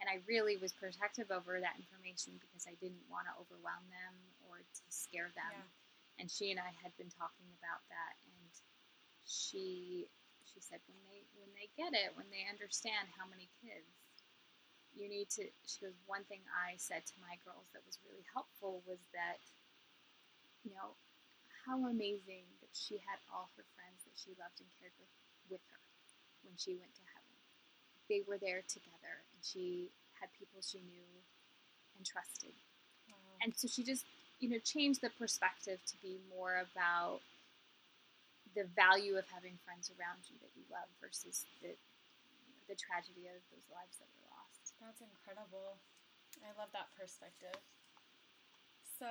[0.00, 4.16] and I really was protective over that information because I didn't want to overwhelm them
[4.48, 5.52] or to scare them.
[5.52, 6.24] Yeah.
[6.24, 8.48] And she and I had been talking about that and
[9.28, 10.08] she
[10.48, 13.92] she said when they when they get it, when they understand how many kids
[14.96, 18.24] you need to she goes one thing I said to my girls that was really
[18.32, 19.38] helpful was that
[20.64, 20.96] you know
[21.70, 25.06] how amazing that she had all her friends that she loved and cared with
[25.46, 25.78] with her
[26.42, 27.38] when she went to heaven.
[28.10, 31.06] They were there together and she had people she knew
[31.94, 32.58] and trusted.
[33.06, 33.38] Wow.
[33.46, 34.02] And so she just,
[34.42, 37.22] you know, changed the perspective to be more about
[38.58, 42.74] the value of having friends around you that you love versus the you know, the
[42.74, 44.74] tragedy of those lives that were lost.
[44.82, 45.78] That's incredible.
[46.42, 47.54] I love that perspective.
[48.98, 49.06] So,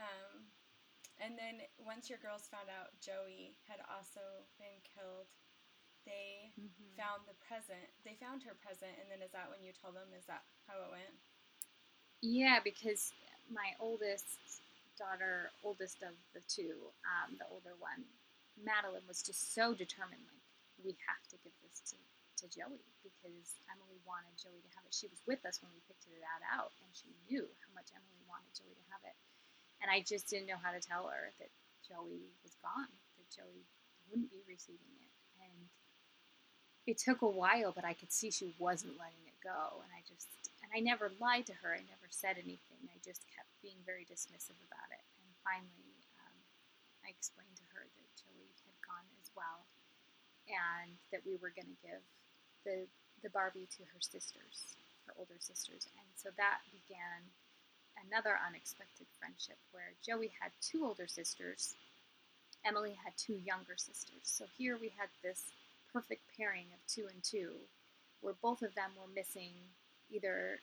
[0.00, 0.48] um,
[1.22, 5.30] and then once your girls found out Joey had also been killed,
[6.04, 6.52] they
[7.00, 7.88] found the present.
[8.04, 10.12] They found her present, and then is that when you told them?
[10.12, 11.16] Is that how it went?
[12.20, 13.12] Yeah, because
[13.48, 14.60] my oldest
[14.96, 18.04] daughter, oldest of the two, um, the older one,
[18.56, 20.24] Madeline, was just so determined.
[20.28, 20.44] Like,
[20.80, 21.96] we have to give this to,
[22.42, 24.94] to Joey because Emilie wanted Joey to have it.
[24.94, 28.28] She was with us when we picked that out, and she knew how much Emilie
[28.28, 29.16] wanted Joey to have it.
[29.84, 31.52] And I just didn't know how to tell her that
[31.84, 32.88] Joey was gone,
[33.20, 33.68] that Joey
[34.08, 35.12] wouldn't be receiving it.
[35.36, 35.68] And
[36.88, 39.84] it took a while, but I could see she wasn't letting it go.
[39.84, 40.32] And I just,
[40.64, 41.76] and I never lied to her.
[41.76, 42.88] I never said anything.
[42.88, 45.04] I just kept being very dismissive about it.
[45.20, 46.40] And finally, um,
[47.04, 49.68] I explained to her that Joey had gone as well,
[50.48, 52.00] and that we were going to give
[52.64, 52.88] the
[53.20, 55.88] the Barbie to her sisters, her older sisters.
[55.96, 57.32] And so that began
[58.02, 61.74] another unexpected friendship where Joey had two older sisters,
[62.64, 64.24] Emilie had two younger sisters.
[64.24, 65.52] So here we had this
[65.92, 67.54] perfect pairing of two and two,
[68.20, 69.52] where both of them were missing
[70.10, 70.58] either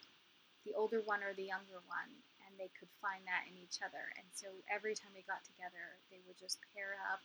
[0.65, 2.11] the older one or the younger one,
[2.45, 4.11] and they could find that in each other.
[4.17, 7.21] And so every time we got together, they would just pair up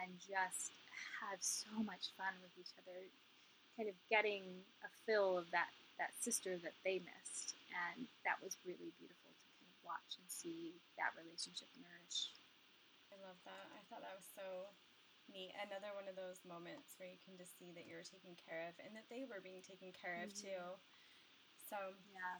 [0.00, 0.72] and just
[1.20, 2.96] have so much fun with each other,
[3.76, 4.44] kind of getting
[4.84, 5.68] a fill of that,
[5.98, 7.54] that sister that they missed.
[7.94, 12.34] And that was really beautiful to kind of watch and see that relationship nourish.
[13.10, 13.66] I love that.
[13.74, 14.70] I thought that was so
[15.30, 15.54] neat.
[15.58, 18.66] Another one of those moments where you can just see that you were taken care
[18.70, 20.40] of and that they were being taken care of Mhm.
[20.50, 20.62] too.
[21.56, 22.38] So, Yeah.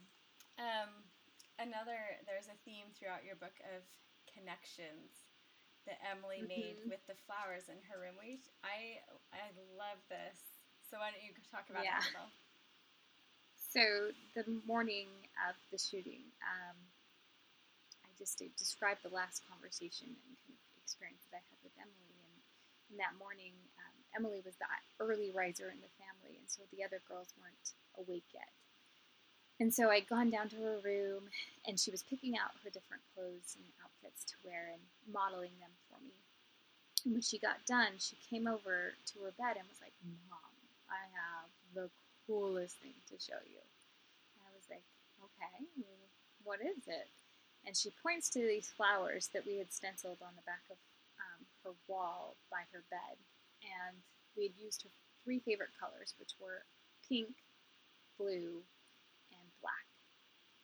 [0.58, 1.10] um,
[1.58, 3.86] another there's a theme throughout your book of
[4.26, 5.30] connections
[5.86, 6.88] that Emilie made Mhm.
[6.88, 8.16] with the flowers in her room.
[8.16, 10.58] We, I, I love this.
[10.82, 12.00] So why don't you talk about Yeah.
[12.00, 12.32] that a little?
[13.74, 15.10] So the morning
[15.50, 16.78] of the shooting, um,
[18.06, 22.22] I just described the last conversation and kind of experience that I had with Emilie.
[22.22, 22.38] And,
[22.94, 23.50] and that morning,
[23.82, 24.70] um, Emilie was the
[25.02, 28.46] early riser in the family, and so the other girls weren't awake yet.
[29.58, 31.26] And so I'd gone down to her room,
[31.66, 35.74] and she was picking out her different clothes and outfits to wear and modeling them
[35.90, 36.14] for me.
[37.02, 39.98] And when she got done, she came over to her bed and was like,
[40.30, 40.54] Mom,
[40.86, 41.90] I have the
[42.26, 43.60] coolest thing to show you.
[44.40, 44.84] I was like,
[45.20, 45.68] okay,
[46.42, 47.08] what is it?
[47.64, 50.76] And she points to these flowers that we had stenciled on the back of
[51.16, 53.16] um, her wall by her bed.
[53.64, 54.04] And
[54.36, 54.92] we had used her
[55.24, 56.68] three favorite colors, which were
[57.08, 57.32] pink,
[58.20, 58.60] blue,
[59.32, 59.88] and black.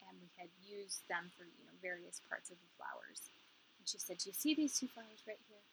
[0.04, 3.32] And we had used them for you know various parts of the flowers.
[3.78, 5.64] And she said, "Do you see these two flowers right here?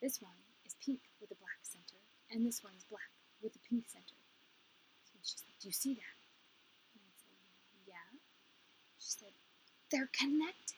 [0.00, 3.62] This one is pink with a black center, and this one is black with a
[3.68, 4.23] pink center."
[5.64, 6.16] "Do you see that?"
[6.92, 7.38] And I said,
[7.86, 8.18] "Yeah."
[9.00, 9.32] She said,
[9.90, 10.76] "They're connected.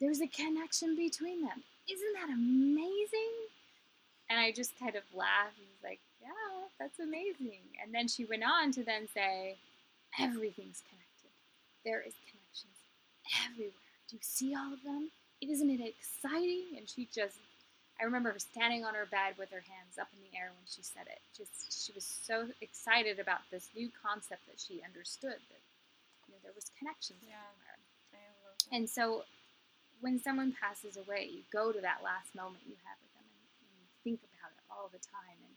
[0.00, 1.64] There's a connection between them.
[1.86, 3.34] Isn't that amazing?"
[4.30, 8.24] And I just kind of laughed and was like, "Yeah, that's amazing." And then she
[8.24, 9.58] went on to then say,
[10.18, 11.32] "Everything's connected.
[11.84, 12.78] There is connections
[13.44, 14.00] everywhere.
[14.08, 15.10] Do you see all of them?
[15.42, 17.36] Isn't it exciting?" And she just
[18.00, 20.66] I remember her standing on her bed with her hands up in the air when
[20.68, 21.20] she said it.
[21.36, 25.62] Just she was so excited about this new concept that she understood that
[26.28, 27.40] you know there was connections Yeah.
[27.40, 27.78] everywhere.
[28.12, 28.76] I.
[28.76, 29.24] And so
[30.00, 33.44] when someone passes away, you go to that last moment you have with them and,
[33.64, 35.38] and you think about it all the time.
[35.44, 35.56] And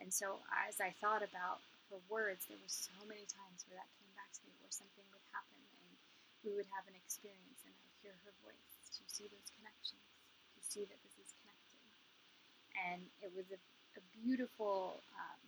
[0.00, 3.90] and so as I thought about her words, there were so many times where that
[3.98, 5.90] came back to me, where something would happen and
[6.44, 8.68] we would have an experience, and I'd hear her voice.
[8.94, 10.02] Do you see those connections?
[10.52, 11.53] Do you see that this is connected?
[12.74, 13.58] And it was a,
[13.98, 15.42] a beautiful um,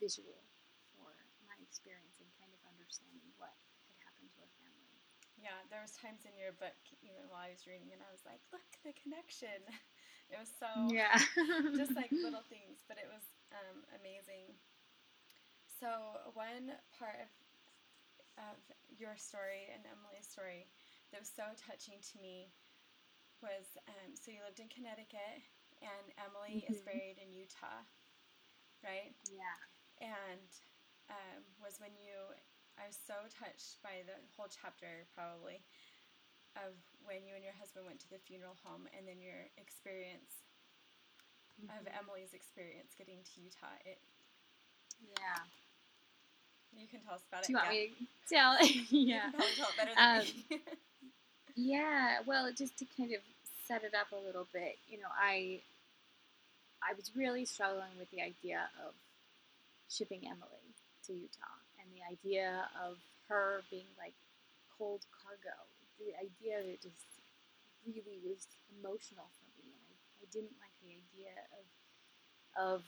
[0.00, 0.46] visual
[0.94, 1.12] for
[1.46, 3.54] my experience and kind of understanding what
[3.86, 4.98] had happened to our family.
[5.38, 8.22] Yeah, there was times in your book, even while I was reading, and I was
[8.28, 9.62] like, "Look, the connection."
[10.30, 11.18] It was so Yeah.
[11.74, 14.54] just like little things, but it was um, amazing.
[15.80, 15.88] So
[16.34, 17.30] one part of,
[18.38, 18.56] of
[18.88, 20.68] your story and Emilie's story
[21.10, 22.52] that was so touching to me
[23.42, 25.42] was um, so you lived in Connecticut
[25.82, 26.84] and Emilie is Mhm.
[26.84, 27.84] buried in Utah,
[28.84, 29.14] right?
[29.30, 29.56] yeah.
[30.00, 30.48] And
[31.10, 32.34] um, was when you
[32.78, 35.60] I was so touched by the whole chapter probably
[36.56, 36.72] of
[37.04, 40.44] when you and your husband went to the funeral home and then your experience
[41.68, 42.00] of Mhm.
[42.00, 43.76] Emilie's experience getting to Utah.
[43.84, 44.00] It
[45.00, 45.44] Yeah.
[46.72, 47.58] you can tell us about Do you it.
[47.58, 47.70] want yeah.
[47.70, 47.88] me
[48.28, 48.58] to tell?
[48.90, 49.30] You yeah.
[49.30, 50.44] can tell it better than Um, me.
[51.56, 52.20] Yeah.
[52.26, 53.20] Well, just to kind of
[53.70, 55.62] set it up a little bit, you know, I
[56.82, 58.98] I was really struggling with the idea of
[59.86, 60.74] shipping Emilie
[61.06, 62.98] to Utah and the idea of
[63.30, 64.18] her being like
[64.74, 65.54] cold cargo.
[66.02, 67.22] The idea of it just
[67.86, 71.66] really was emotional for me, and I, I didn't like the idea of
[72.58, 72.80] of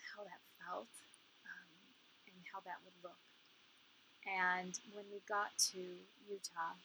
[0.00, 0.88] how that felt
[1.44, 1.68] um,
[2.24, 3.20] and how that would look.
[4.24, 5.82] And when we got to
[6.24, 6.80] Utah,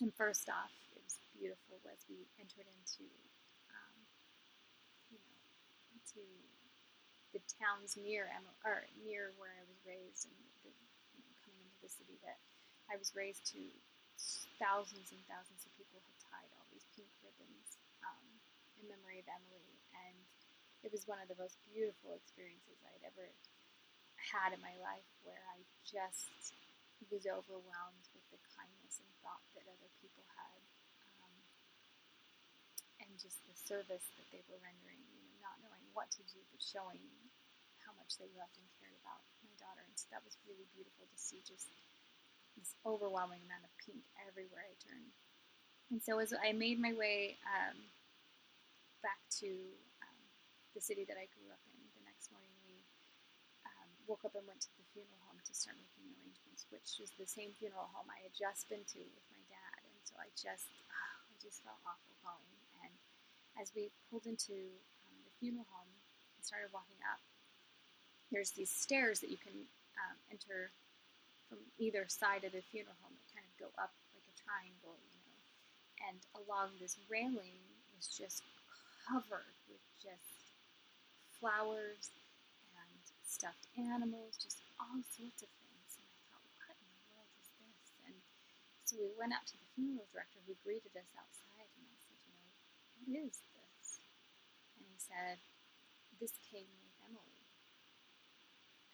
[0.00, 3.08] and first off, it was beautiful as we entered into,
[3.72, 3.96] um,
[5.10, 5.36] you know,
[5.96, 6.24] into
[7.32, 10.72] the towns near Emma, or near where I was raised, and the,
[11.16, 12.38] you know, coming into the city that
[12.92, 13.62] I was raised to.
[14.60, 18.22] Thousands and thousands of people had tied all these pink ribbons um,
[18.78, 20.22] in memory of Emilie, and
[20.86, 23.26] it was one of the most beautiful experiences I'd ever
[24.14, 26.54] had in my life, where I just
[27.10, 30.62] was overwhelmed with the kindness and thought that other people had,
[33.12, 35.04] and just the service that they were rendering.
[35.12, 37.04] You know, not knowing what to do, but showing
[37.84, 39.84] how much they loved and cared about my daughter.
[39.84, 41.68] And so that was really beautiful to see just
[42.56, 45.12] this overwhelming amount of pink everywhere I turned.
[45.92, 47.76] And so as I made my way um,
[49.04, 49.50] back to
[50.00, 50.20] um,
[50.72, 52.80] the city that I grew up in, the next morning we
[53.68, 57.12] um, woke up and went to the funeral home to start making arrangements, which was
[57.20, 59.84] the same funeral home I had just been to with my dad.
[59.84, 62.61] And so I just, oh, I just felt awful calling.
[63.60, 64.56] As we pulled into
[65.04, 65.92] um, the funeral home
[66.36, 67.20] and started walking up,
[68.32, 69.68] there's these stairs that you can
[70.00, 70.72] um, enter
[71.48, 74.96] from either side of the funeral home that kind of go up like a triangle,
[75.04, 75.36] you know.
[76.08, 77.60] And along this railing
[78.00, 78.40] is just
[79.04, 80.56] covered with just
[81.36, 82.08] flowers
[82.72, 85.90] and stuffed animals, just all sorts of things.
[86.00, 87.84] And I thought, what in the world is this?
[88.08, 88.16] And
[88.88, 92.16] so we went up to the funeral director who greeted us outside, and I said,
[92.24, 92.48] you know,
[93.02, 93.98] what is this?
[94.78, 95.42] And he said,
[96.22, 97.50] this came with Emilie.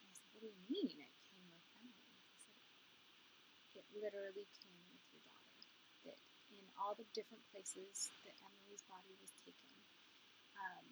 [0.01, 2.17] And I said, what do you mean it came with Emilie?
[2.33, 2.57] He said,
[3.77, 5.61] it literally came with your daughter.
[6.09, 6.17] That
[6.49, 9.69] in all the different places that Emilie's body was taken,
[10.57, 10.89] um,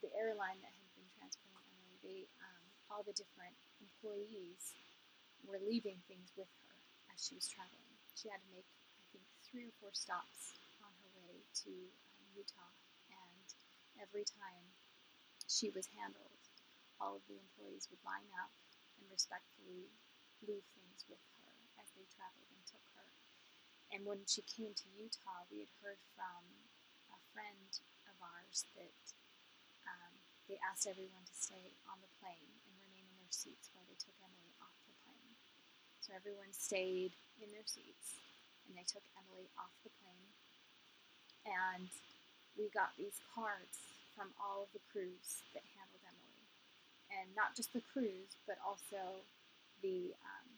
[0.00, 4.72] the airline that had been transporting Emilie, they, um, all the different employees
[5.44, 6.72] were leaving things with her
[7.12, 7.92] as she was traveling.
[8.16, 11.72] She had to make, I think, three or four stops on her way to
[12.36, 12.76] Utah,
[13.08, 13.48] and
[13.96, 14.76] every time
[15.48, 16.44] she was handled,
[17.00, 18.52] all of the employees would line up
[19.00, 19.88] and respectfully
[20.44, 23.08] leave things with her as they traveled and took her.
[23.88, 26.44] And when she came to Utah, we had heard from
[27.08, 27.72] a friend
[28.04, 29.04] of ours that
[29.88, 30.12] um,
[30.50, 33.96] they asked everyone to stay on the plane and remain in their seats while they
[33.96, 35.32] took Emilie off the plane.
[36.04, 38.20] So everyone stayed in their seats
[38.66, 40.30] and they took Emilie off the plane.
[41.46, 41.90] And
[42.56, 43.76] we got these cards
[44.16, 46.48] from all of the crews that handled Emilie.
[47.12, 49.20] And not just the crews, but also
[49.84, 50.48] the, um,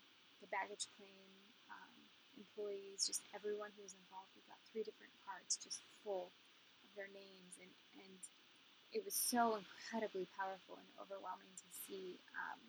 [0.41, 1.27] the baggage claim
[1.69, 1.95] um,
[2.39, 4.31] employees, just everyone who was involved.
[4.39, 6.31] We got three different cards just full
[6.87, 7.59] of their names.
[7.59, 8.21] And, and
[8.95, 12.63] it was so incredibly powerful and overwhelming to see um,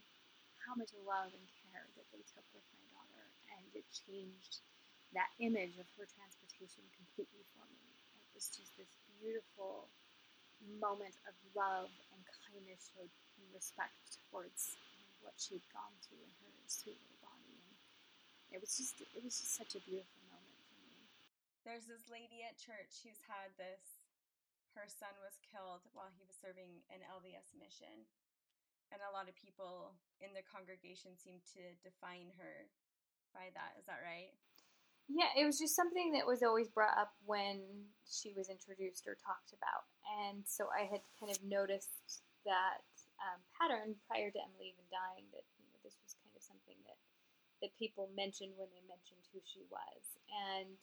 [0.57, 3.23] how much love and care that they took with my daughter.
[3.53, 4.65] And it changed
[5.13, 7.98] that image of her transportation completely for me.
[8.39, 9.91] Was just this beautiful
[10.63, 13.11] moment of love and kindness and
[13.51, 14.79] respect towards
[15.19, 17.59] what she had gone through in her sweet little body.
[18.47, 21.11] And it was just it was just such a beautiful moment for me.
[21.67, 24.07] There's this lady at church who's had this
[24.71, 28.07] her son was killed while he was serving an LDS mission.
[28.87, 32.71] And a lot of people in the congregation seem to define her
[33.35, 33.75] by that.
[33.75, 34.31] Is that right?
[35.09, 39.17] Yeah, it was just something that was always brought up when she was introduced or
[39.17, 39.89] talked about.
[40.21, 42.85] And so I had kind of noticed that
[43.17, 46.77] um, pattern prior to Emilie even dying that you know this was kind of something
[46.87, 46.95] that
[47.65, 50.01] that people mentioned when they mentioned who she was.
[50.53, 50.77] And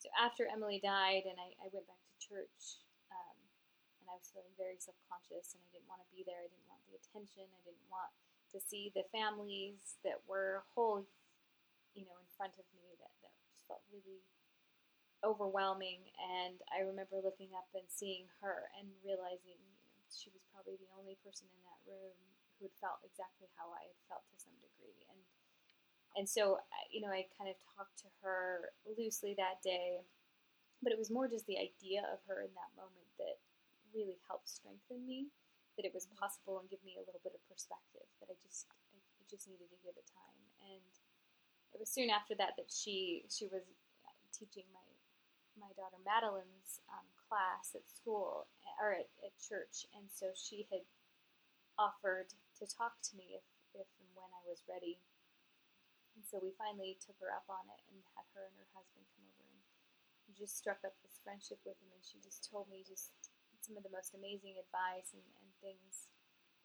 [0.00, 2.82] so after Emilie died and I, I went back to church
[3.14, 3.38] um,
[4.02, 6.42] and I was feeling very self-conscious and I didn't want to be there.
[6.42, 7.46] I didn't want the attention.
[7.46, 8.10] I didn't want
[8.56, 11.06] to see the families that were whole,
[11.94, 12.89] you know, in front of me
[13.70, 14.26] felt really
[15.22, 16.10] overwhelming.
[16.18, 20.74] And I remember looking up and seeing her and realizing, you know, she was probably
[20.82, 22.18] the only person in that room
[22.58, 25.06] who had felt exactly how I had felt to some degree.
[25.06, 25.22] And
[26.18, 26.58] and so,
[26.90, 30.02] you know, I kind of talked to her loosely that day,
[30.82, 33.38] but it was more just the idea of her in that moment that
[33.94, 35.30] really helped strengthen me.
[35.78, 36.18] That it was mm-hmm.
[36.18, 38.04] possible and give me a little bit of perspective.
[38.18, 40.42] That I just, I just needed to give it time.
[40.66, 40.92] And
[41.72, 43.62] it was soon after that that she she was
[44.34, 44.84] teaching my
[45.58, 48.48] my daughter Madeline's um, class at school
[48.80, 50.86] or at, at church, and so she had
[51.76, 53.44] offered to talk to me if,
[53.76, 55.00] if and when I was ready.
[56.16, 59.04] And so we finally took her up on it and had her and her husband
[59.16, 61.88] come over and just struck up this friendship with him.
[61.92, 63.16] And she just told me just
[63.64, 66.08] some of the most amazing advice and, and things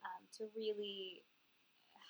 [0.04, 1.24] um, to really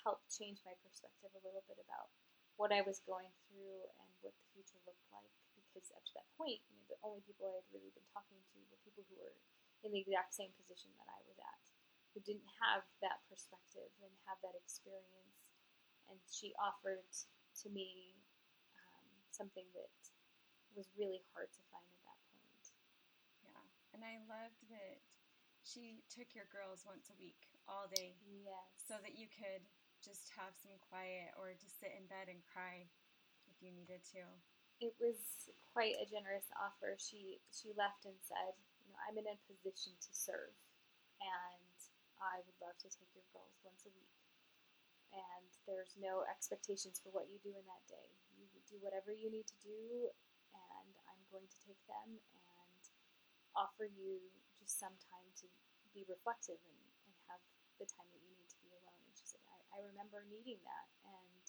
[0.02, 2.10] help change my perspective a little bit about
[2.56, 5.28] what I was going through and what the future looked like.
[5.56, 8.40] Because up to that point, you know, the only people I had really been talking
[8.40, 9.36] to were people who were
[9.84, 11.64] in the exact same position that I was at,
[12.16, 15.36] who didn't have that perspective and have that experience.
[16.08, 17.04] And she offered
[17.60, 18.16] to me
[18.72, 19.92] um, something that
[20.72, 22.64] was really hard to find at that point.
[23.44, 25.04] Yeah, and I loved that
[25.66, 28.14] she took your girls once a week, all day.
[28.22, 28.70] Yes.
[28.86, 29.66] So that you could
[30.06, 32.86] just have some quiet or just sit in bed and cry
[33.50, 34.22] if you needed to.
[34.78, 35.18] It was
[35.74, 36.94] quite a generous offer.
[36.94, 38.54] She she left and said,
[38.86, 40.54] you know, I'm in a position to serve,
[41.18, 41.74] and
[42.22, 44.14] I would love to take your girls once a week.
[45.10, 48.14] And there's no expectations for what you do in that day.
[48.36, 50.12] You do whatever you need to do,
[50.52, 52.82] and I'm going to take them and
[53.56, 54.20] offer you
[54.60, 55.48] just some time to
[55.96, 57.40] be reflective and, and have
[57.80, 59.00] the time that you need to be alone.
[59.08, 59.40] And she said,
[59.74, 61.44] I, remember needing that, and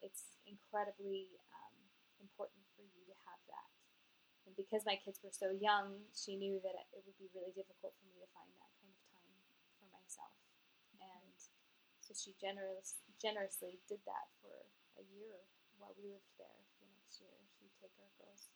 [0.00, 1.76] it's incredibly um,
[2.20, 3.70] important for you to have that.
[4.46, 7.94] And because my kids were so young, she knew that it would be really difficult
[7.98, 9.34] for me to find that kind of time
[9.78, 10.34] for myself.
[10.98, 11.34] And
[12.02, 14.66] so she generous, generously did that for
[14.98, 15.46] a year
[15.78, 17.34] while we lived there the next year.
[17.54, 18.50] She'd take our girls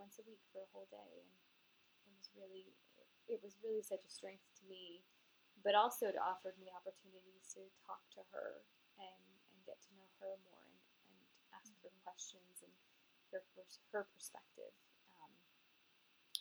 [0.00, 1.28] once a week for a whole day.
[2.04, 2.72] And it was really,
[3.28, 5.04] it was really such a strength to me,
[5.64, 8.64] but also it offered me opportunities to talk to her
[8.98, 11.16] and, and get to know her more and, and
[11.54, 12.02] ask her Mhm.
[12.04, 12.72] questions and
[13.32, 13.42] her,
[13.92, 14.72] her perspective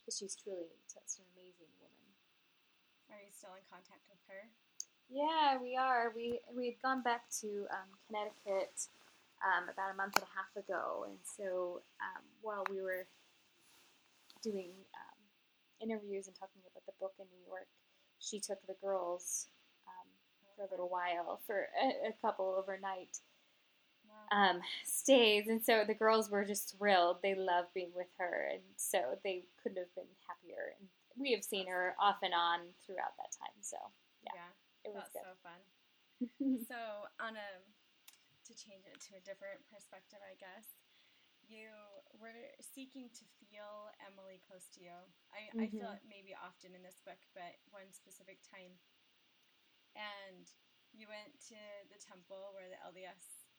[0.09, 2.09] because she's truly such an amazing woman.
[3.13, 4.49] Are you still in contact with her?
[5.09, 6.11] Yeah, we are.
[6.15, 8.89] We we had gone back to um, Connecticut
[9.45, 13.05] um, about a month and a half ago, and so um, while we were
[14.41, 15.19] doing um,
[15.81, 17.69] interviews and talking about the book in New York,
[18.19, 19.47] she took the girls
[19.87, 20.07] um,
[20.55, 23.19] for a little while for a, a couple overnight
[24.31, 24.55] Wow.
[24.55, 27.17] um, stays, and so the girls were just thrilled.
[27.21, 30.73] They loved being with her, and so they couldn't have been happier.
[30.79, 33.77] And we have seen her off and on throughout that time, so
[34.25, 35.61] yeah, yeah, it was so fun.
[36.67, 36.75] So,
[37.23, 37.49] on a
[38.47, 40.65] to change it to a different perspective, I guess
[41.49, 41.69] you
[42.15, 44.95] were seeking to feel Emilie close to you.
[45.33, 48.77] I, I feel it maybe often in this book, but one specific time.
[49.97, 50.45] And
[50.93, 53.49] you went to the temple where the LDS,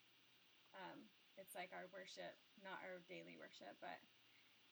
[0.75, 3.99] um, it's like our worship, not our daily worship, but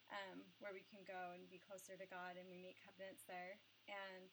[0.08, 3.60] um, where we can go and be closer to God and we make covenants there.
[3.90, 4.32] And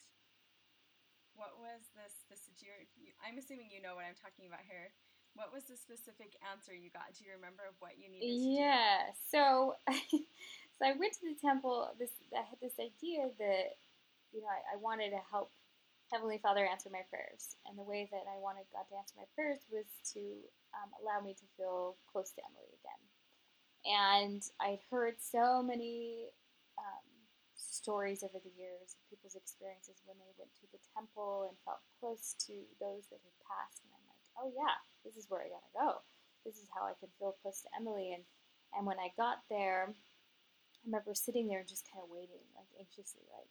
[1.36, 2.24] what was this?
[2.32, 2.48] This
[2.96, 4.96] you, I'm assuming you know what I'm talking about here.
[5.36, 7.12] What was the specific answer you got?
[7.12, 8.56] Do you remember of what you needed to do?
[8.56, 9.12] Yeah.
[9.28, 9.76] So,
[10.80, 11.92] so I went to the temple.
[12.00, 13.76] This I had this idea that
[14.32, 15.52] you know I, I wanted to help
[16.08, 19.28] Heavenly Father answer my prayers, and the way that I wanted God to answer my
[19.36, 20.24] prayers was to
[20.78, 23.04] um, allow me to feel close to Emilie again.
[23.86, 26.32] And I'd heard so many
[26.78, 27.08] um,
[27.58, 31.82] stories over the years of people's experiences when they went to the temple and felt
[32.00, 33.95] close to those that had passed, and
[34.40, 36.02] oh yeah, this is where I gotta go
[36.46, 38.14] this is how I can feel close to Emilie.
[38.14, 38.24] And
[38.78, 42.70] and when I got there, I remember sitting there and just kind of waiting, like
[42.78, 43.50] anxiously, like,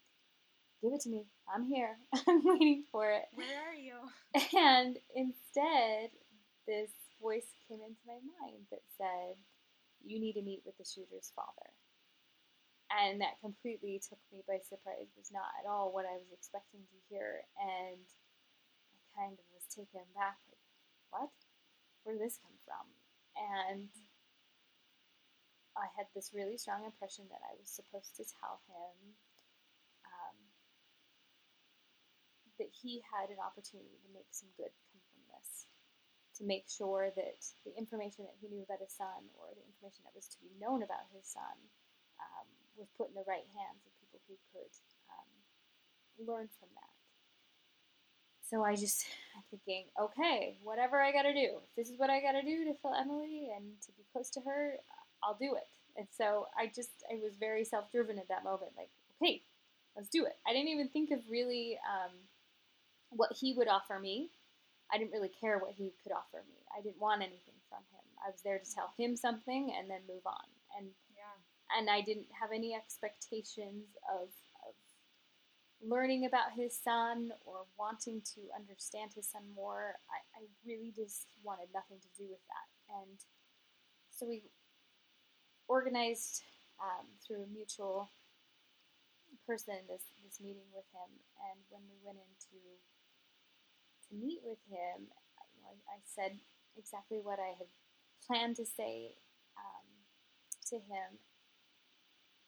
[0.80, 1.26] give it to me.
[1.50, 1.96] I'm here.
[2.28, 3.26] I'm waiting for it.
[3.34, 3.98] Where are you?
[4.54, 6.14] And instead,
[6.68, 9.34] this voice came into my mind that said,
[10.04, 11.68] You need to meet with the shooter's father.
[12.92, 15.08] And that completely took me by surprise.
[15.10, 17.42] It was not at all what I was expecting to hear.
[17.58, 18.06] And
[18.92, 20.38] I kind of was taken aback,
[21.14, 21.30] what?
[22.02, 22.90] Where did this come from?
[23.38, 23.94] And
[25.78, 28.94] I had this really strong impression that I was supposed to tell him
[30.06, 30.36] um,
[32.58, 35.70] that he had an opportunity to make some good come from this,
[36.38, 40.02] to make sure that the information that he knew about his son or the information
[40.06, 41.58] that was to be known about his son
[42.18, 44.74] um, was put in the right hands of people who could
[45.10, 45.30] um,
[46.22, 47.03] learn from that.
[48.48, 49.04] So I just,
[49.36, 52.74] I'm thinking, okay, whatever I gotta do, if this is what I gotta do to
[52.82, 54.74] fill Emilie and to be close to her,
[55.22, 55.68] I'll do it.
[55.96, 58.90] And so I just, I was very self driven at that moment, like,
[59.22, 59.42] okay,
[59.96, 60.36] let's do it.
[60.46, 62.12] I didn't even think of really um,
[63.10, 64.30] what he would offer me.
[64.92, 66.56] I didn't really care what he could offer me.
[66.76, 68.04] I didn't want anything from him.
[68.24, 70.46] I was there to tell him something and then move on.
[70.78, 71.78] And Yeah.
[71.78, 74.28] and I didn't have any expectations of, of
[75.86, 79.96] learning about his son or wanting to understand his son more.
[80.08, 82.68] I, I really just wanted nothing to do with that.
[82.88, 83.18] And
[84.10, 84.42] so we
[85.68, 86.42] organized
[86.80, 88.10] um, through a mutual
[89.46, 91.10] person this, this meeting with him.
[91.50, 92.58] And when we went in to,
[94.14, 95.10] meet with him,
[95.66, 96.38] I, I said
[96.78, 97.66] exactly what I had
[98.26, 99.16] planned to say
[99.58, 99.86] um,
[100.70, 101.18] to him.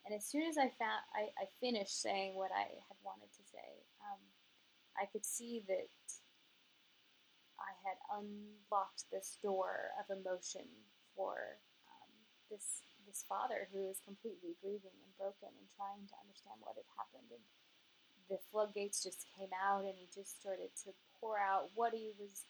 [0.07, 3.42] And as soon as I found, I, I finished saying what I had wanted to
[3.42, 4.22] say, um,
[4.94, 5.90] I could see that
[7.59, 10.70] I had unlocked this door of emotion
[11.18, 11.59] for
[11.90, 12.12] um,
[12.50, 16.90] this this father who is completely grieving and broken and trying to understand what had
[16.98, 17.30] happened.
[17.30, 17.42] And
[18.30, 22.46] the floodgates just came out, and he just started to pour out what he was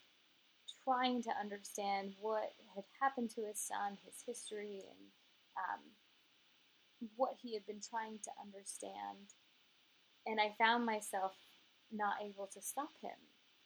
[0.85, 5.03] trying to understand, what had happened to his son, his history, and
[5.57, 5.81] um,
[7.17, 9.35] what he had been trying to understand.
[10.27, 11.33] And I found myself
[11.93, 13.19] not able to stop him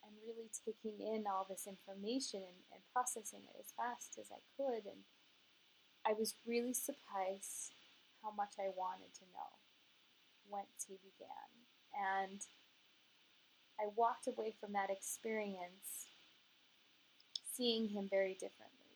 [0.04, 4.40] and really taking in all this information and, and processing it as fast as I
[4.56, 4.84] could.
[4.84, 5.04] And
[6.04, 7.72] I was really surprised
[8.22, 9.56] how much I wanted to know
[10.48, 11.48] whence he began.
[11.94, 12.40] And
[13.78, 16.10] I walked away from that experience
[17.56, 18.89] seeing him very differently.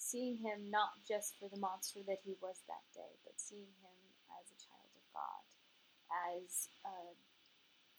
[0.00, 4.00] Seeing him not just for the monster that he was that day, but seeing him
[4.32, 5.44] as a child of God,
[6.32, 7.12] as a,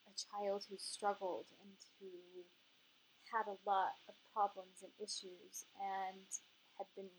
[0.10, 2.10] a child who struggled and who
[3.30, 6.26] had a lot of problems and issues and
[6.82, 7.14] had been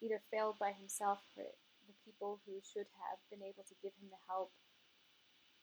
[0.00, 1.58] either failed by himself or
[1.90, 4.54] the people who should have been able to give him the help.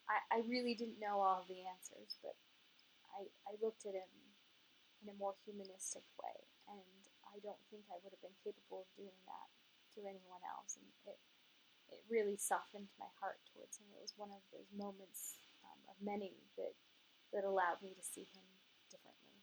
[0.05, 2.35] I, I really didn't know all the answers, but
[3.15, 4.11] I, I looked at him
[5.01, 6.37] in a more humanistic way,
[6.69, 7.00] and
[7.31, 9.49] I don't think I would have been capable of doing that
[9.95, 10.75] to anyone else.
[10.75, 11.19] And it,
[11.91, 13.87] it really softened my heart towards him.
[13.95, 16.75] It was one of those moments um, of many that,
[17.31, 18.45] that allowed me to see him
[18.91, 19.39] differently.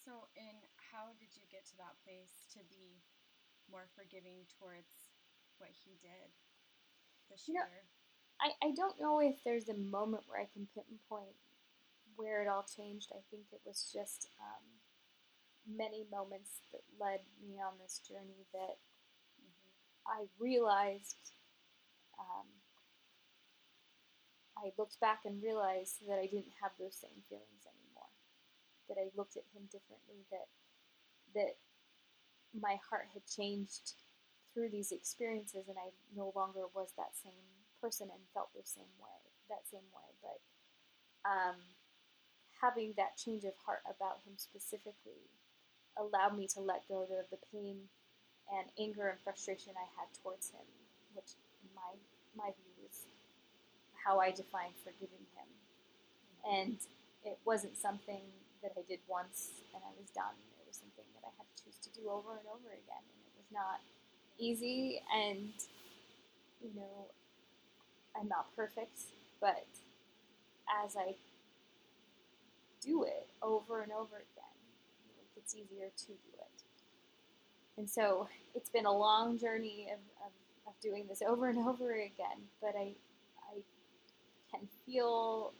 [0.00, 0.56] So, in
[0.92, 3.04] how did you get to that place to be
[3.68, 5.12] more forgiving towards
[5.60, 6.32] what he did,
[7.28, 7.52] the shooter?
[7.52, 7.88] You know,
[8.40, 11.36] I, I don't know if there's a moment where I can pinpoint
[12.16, 13.12] where it all changed.
[13.12, 14.64] I think it was just um,
[15.76, 18.78] many moments that led me on this journey that
[19.38, 20.06] mm-hmm.
[20.06, 21.32] I realized.
[22.18, 22.46] Um,
[24.60, 28.12] I looked back and realized that I didn't have those same feelings anymore.
[28.92, 30.28] That I looked at him differently.
[30.28, 30.52] That
[31.32, 31.56] that
[32.52, 33.94] my heart had changed
[34.52, 37.46] through these experiences, and I no longer was that same
[37.80, 40.10] person and felt the same way, that same way.
[40.20, 40.38] But
[41.24, 41.56] um,
[42.60, 45.30] having that change of heart about him specifically
[46.00, 47.88] allowed me to let go of the pain
[48.52, 50.66] and anger and frustration I had towards him,
[51.14, 51.92] which in my
[52.36, 53.06] my view is
[54.04, 55.48] how I define forgiving him.
[56.44, 56.78] And
[57.24, 58.22] it wasn't something
[58.62, 60.36] that I did once and I was done.
[60.60, 63.20] It was something that I had to choose to do over and over again, and
[63.26, 63.80] it was not
[64.38, 65.52] easy and
[66.62, 67.08] you know
[68.18, 68.98] I'm not perfect,
[69.40, 69.66] but
[70.84, 71.14] as I
[72.80, 74.16] do it over and over
[75.40, 76.62] again, it gets easier to do it.
[77.78, 80.32] And so it's been a long journey of, of,
[80.66, 82.94] of doing this over and over again, but I,
[83.48, 83.60] I
[84.50, 85.52] can feel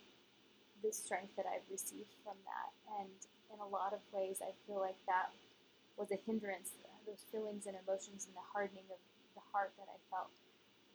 [0.82, 3.00] the strength that I've received from that.
[3.00, 3.10] And
[3.52, 5.32] in a lot of ways, I feel like that
[5.96, 6.70] was a hindrance
[7.06, 9.00] those feelings and emotions and the hardening of
[9.34, 10.30] the heart that I felt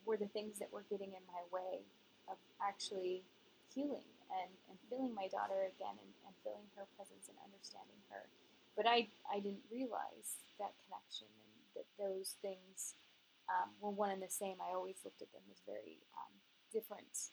[0.05, 1.83] were the things that were getting in my way
[2.29, 3.25] of actually
[3.73, 8.31] healing and, and feeling my daughter again and, and feeling her presence and understanding her.
[8.76, 12.99] But I, I didn't realize that connection and that those things
[13.47, 14.59] um, were one and the same.
[14.59, 16.34] I always looked at them as very um,
[16.76, 17.32] different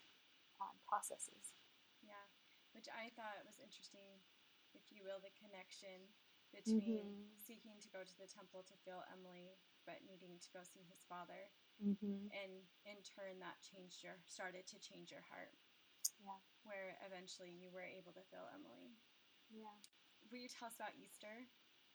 [0.62, 1.58] um, processes.
[2.02, 2.26] Yeah,
[2.74, 4.22] which I thought was interesting,
[4.74, 6.10] if you will, the connection
[6.52, 7.40] between mm-hmm.
[7.40, 9.56] seeking to go to the temple to feel Emilie,
[9.88, 11.48] but needing to go see his father,
[11.80, 12.28] mm-hmm.
[12.28, 12.52] and
[12.84, 15.56] in turn that changed your started to change your heart.
[16.20, 18.94] Yeah, where eventually you were able to feel Emilie.
[19.48, 19.80] Yeah.
[20.32, 21.44] Will you tell us about Easter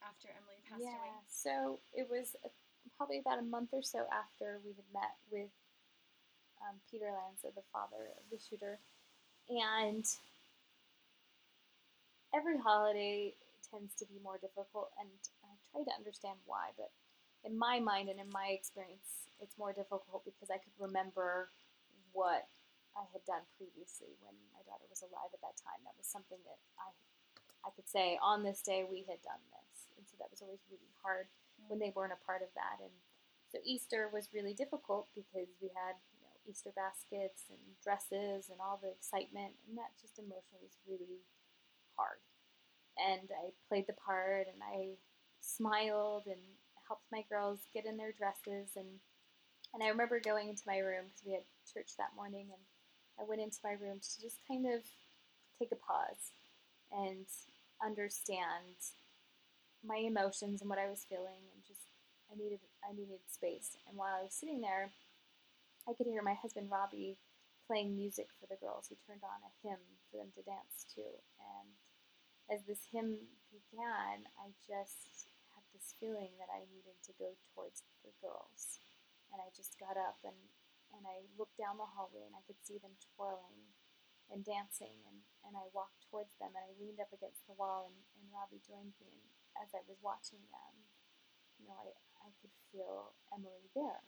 [0.05, 0.93] after Emilie passed yeah.
[0.93, 1.17] away?
[1.25, 2.37] So it was
[2.93, 5.49] probably about a month or so after we had met with
[6.61, 8.77] um, Peter Lanza, the father of the shooter,
[9.49, 10.05] and
[12.29, 13.33] every holiday
[13.73, 15.09] tends to be more difficult, and
[15.41, 16.77] I try to understand why.
[16.77, 16.93] But
[17.41, 21.49] in my mind and in my experience, it's more difficult because I could remember
[22.13, 22.45] what
[22.93, 25.81] I had done previously when my daughter was alive at that time.
[25.89, 26.93] That was something that I
[27.65, 30.61] I could say on this day we had done this, and so that was always
[30.69, 31.27] really hard
[31.59, 31.69] mm.
[31.69, 32.81] when they weren't a part of that.
[32.81, 32.93] And
[33.51, 38.59] so Easter was really difficult because we had you know Easter baskets and dresses and
[38.61, 41.23] all the excitement, and that just emotionally was really
[41.95, 42.21] hard.
[42.97, 44.97] And I played the part and I
[45.41, 46.41] smiled and
[46.87, 48.73] helped my girls get in their dresses.
[48.75, 49.01] And
[49.73, 52.63] and I remember going into my room because we had church that morning and
[53.19, 54.81] I went into my room to just kind of
[55.59, 56.31] take a pause
[56.91, 57.25] and
[57.83, 58.77] understand
[59.85, 61.93] my emotions and what I was feeling and just
[62.31, 64.91] I needed I needed space and while I was sitting there
[65.87, 67.17] I could hear my husband Robbie
[67.67, 68.87] playing music for the girls.
[68.87, 71.03] He turned on a hymn for them to dance to
[71.39, 71.77] and
[72.47, 77.83] as this hymn began, I just had this feeling that I needed to go towards
[78.03, 78.79] the girls.
[79.31, 80.39] And I just got up and,
[80.95, 83.75] and I looked down the hallway and I could see them twirling
[84.31, 85.03] and dancing.
[85.07, 88.27] And, and I walked towards them and I leaned up against the wall and, and
[88.31, 89.11] Robbie joined me.
[89.21, 90.73] And as I was watching them,
[91.57, 91.89] you know, I,
[92.21, 94.03] I could feel Emilie there.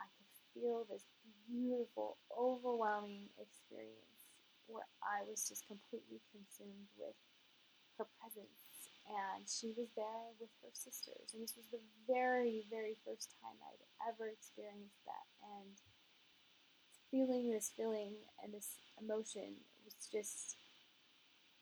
[0.00, 1.06] I could feel this
[1.46, 4.26] beautiful, overwhelming experience
[4.66, 7.14] where I was just completely consumed with
[8.00, 8.64] her presence
[9.04, 11.36] and she was there with her sisters.
[11.36, 15.28] And this was the very, very first time I'd ever experienced that.
[15.44, 15.76] And
[17.14, 20.58] feeling this feeling and this emotion was just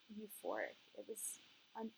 [0.08, 0.80] euphoric.
[0.96, 1.36] It was,
[1.76, 1.92] un-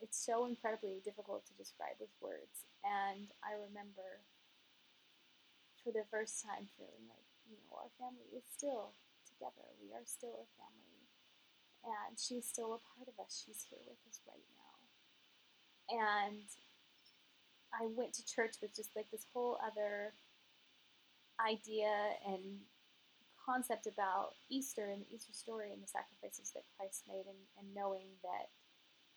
[0.00, 2.64] it's so incredibly difficult to describe with words.
[2.80, 4.24] And I remember
[5.84, 8.96] for the first time feeling like, you know, our family is still
[9.28, 9.68] together.
[9.84, 11.04] We are still a family.
[11.84, 13.44] And she's still a part of us.
[13.44, 14.72] She's here with us right now.
[15.92, 16.48] And
[17.68, 20.16] I went to church with just like this whole other
[21.36, 21.92] idea
[22.24, 22.64] and
[23.44, 27.74] concept about Easter and the Easter story and the sacrifices that Christ made, and, and
[27.76, 28.48] knowing that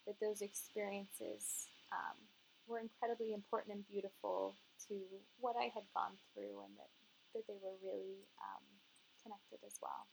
[0.06, 2.16] that those experiences um,
[2.68, 4.56] were incredibly important and beautiful
[4.88, 4.96] to
[5.40, 6.92] what I had gone through, and that
[7.32, 8.64] that they were really um,
[9.20, 10.08] connected as well.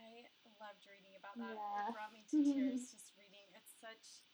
[0.00, 0.28] I
[0.60, 1.56] loved reading about that.
[1.56, 1.88] Yeah.
[1.88, 3.48] It brought me to tears just reading.
[3.56, 4.24] It's such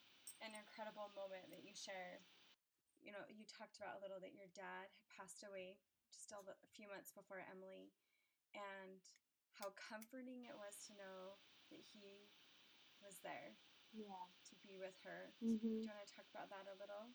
[0.43, 2.23] an incredible moment that you share.
[3.01, 5.81] You know, you talked about a little that your dad had passed away
[6.33, 7.91] a a few months before Emilie,
[8.55, 9.03] and
[9.59, 11.37] how comforting it was to know
[11.71, 12.31] that he
[13.03, 13.57] was there
[13.93, 14.25] Yeah.
[14.49, 15.33] to be with her.
[15.43, 15.83] Mm-hmm.
[15.83, 17.11] Do you want to talk about that a little?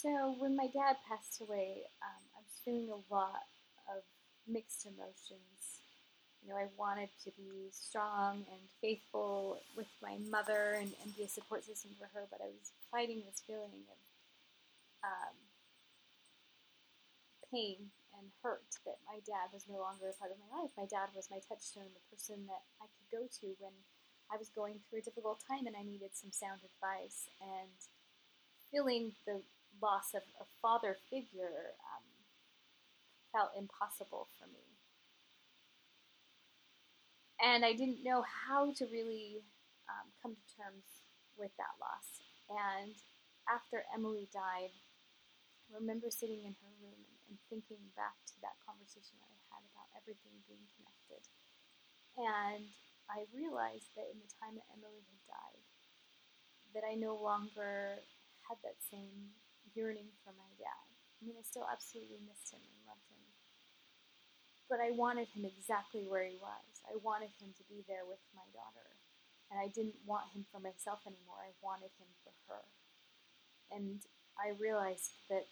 [0.00, 3.44] So when my dad passed away, um, I was feeling a lot
[3.88, 4.02] of
[4.48, 5.84] mixed emotions.
[6.42, 11.24] You know, I wanted to be strong and faithful with my mother and, and be
[11.24, 14.00] a support system for her, but I was fighting this feeling of
[15.04, 15.36] um,
[17.52, 17.90] pain
[18.42, 20.76] hurt that my dad was no longer a part of my life.
[20.76, 23.72] My dad was my touchstone, the person that I could go to when
[24.28, 27.28] I was going through a difficult time and I needed some sound advice.
[27.40, 27.74] And
[28.70, 29.42] feeling the
[29.82, 32.06] loss of a father figure um,
[33.32, 34.64] felt impossible for me.
[37.40, 39.40] And I didn't know how to really
[39.88, 40.84] um, come to terms
[41.38, 42.20] with that loss.
[42.50, 42.92] And
[43.48, 44.70] after Emilie died,
[45.70, 47.00] I remember sitting in her room
[47.30, 51.22] and, thinking back to that conversation that I had about everything being connected.
[52.18, 52.66] And
[53.06, 55.64] I realized that in the time that Emilie had died,
[56.74, 58.02] that I no longer
[58.46, 59.34] had that same
[59.74, 60.86] yearning for my dad.
[61.18, 63.22] I mean, I still absolutely missed him and loved him.
[64.70, 66.82] But I wanted him exactly where he was.
[66.86, 68.86] I wanted him to be there with my daughter.
[69.50, 71.42] And I didn't want him for myself anymore.
[71.42, 72.62] I wanted him for her.
[73.74, 73.98] And
[74.38, 75.50] I realized that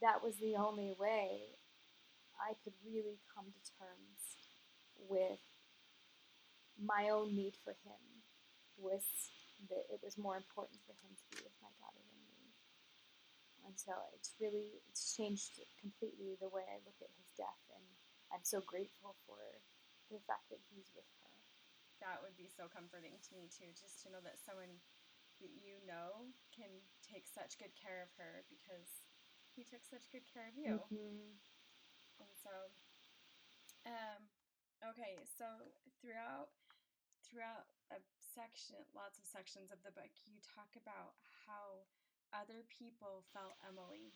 [0.00, 1.56] that was the only way
[2.36, 4.20] I could really come to terms
[5.08, 5.40] with
[6.76, 8.00] my own need for him
[8.76, 9.04] was
[9.72, 12.52] that it was more important for him to be with my daughter than me.
[13.64, 17.84] And so it's really it's changed completely the way I look at his death and
[18.28, 19.40] I'm so grateful for
[20.12, 21.32] the fact that he's with her.
[22.04, 24.76] That would be so comforting to me too, just to know that someone
[25.40, 26.68] that you know can
[27.00, 29.05] take such good care of her because
[29.56, 30.78] he took such good care of you.
[30.92, 31.40] Mhm.
[32.20, 32.70] And so,
[33.84, 34.28] um,
[34.84, 36.50] okay, so throughout
[37.24, 41.86] throughout a section, lots of sections of the book, you talk about how
[42.32, 44.14] other people felt Emilie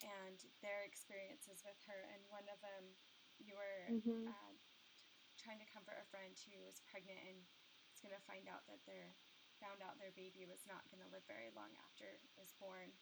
[0.00, 2.06] and their experiences with her.
[2.14, 2.94] And one of them,
[3.38, 4.26] you were Mhm.
[4.26, 4.54] uh,
[5.36, 7.48] trying to comfort a friend who was pregnant and
[7.90, 9.16] was going to find out that their
[9.58, 12.96] found out their baby was not going to live very long after it was born.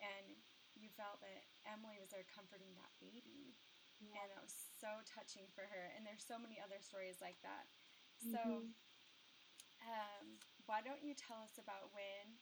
[0.00, 0.36] And
[0.76, 3.54] you felt that Emilie was there comforting that baby
[4.00, 4.16] Yeah.
[4.22, 5.92] and it was so touching for her.
[5.94, 7.68] And there's so many other stories like that.
[8.18, 8.74] So, Mhm.
[9.84, 12.38] um, why don't you tell us about when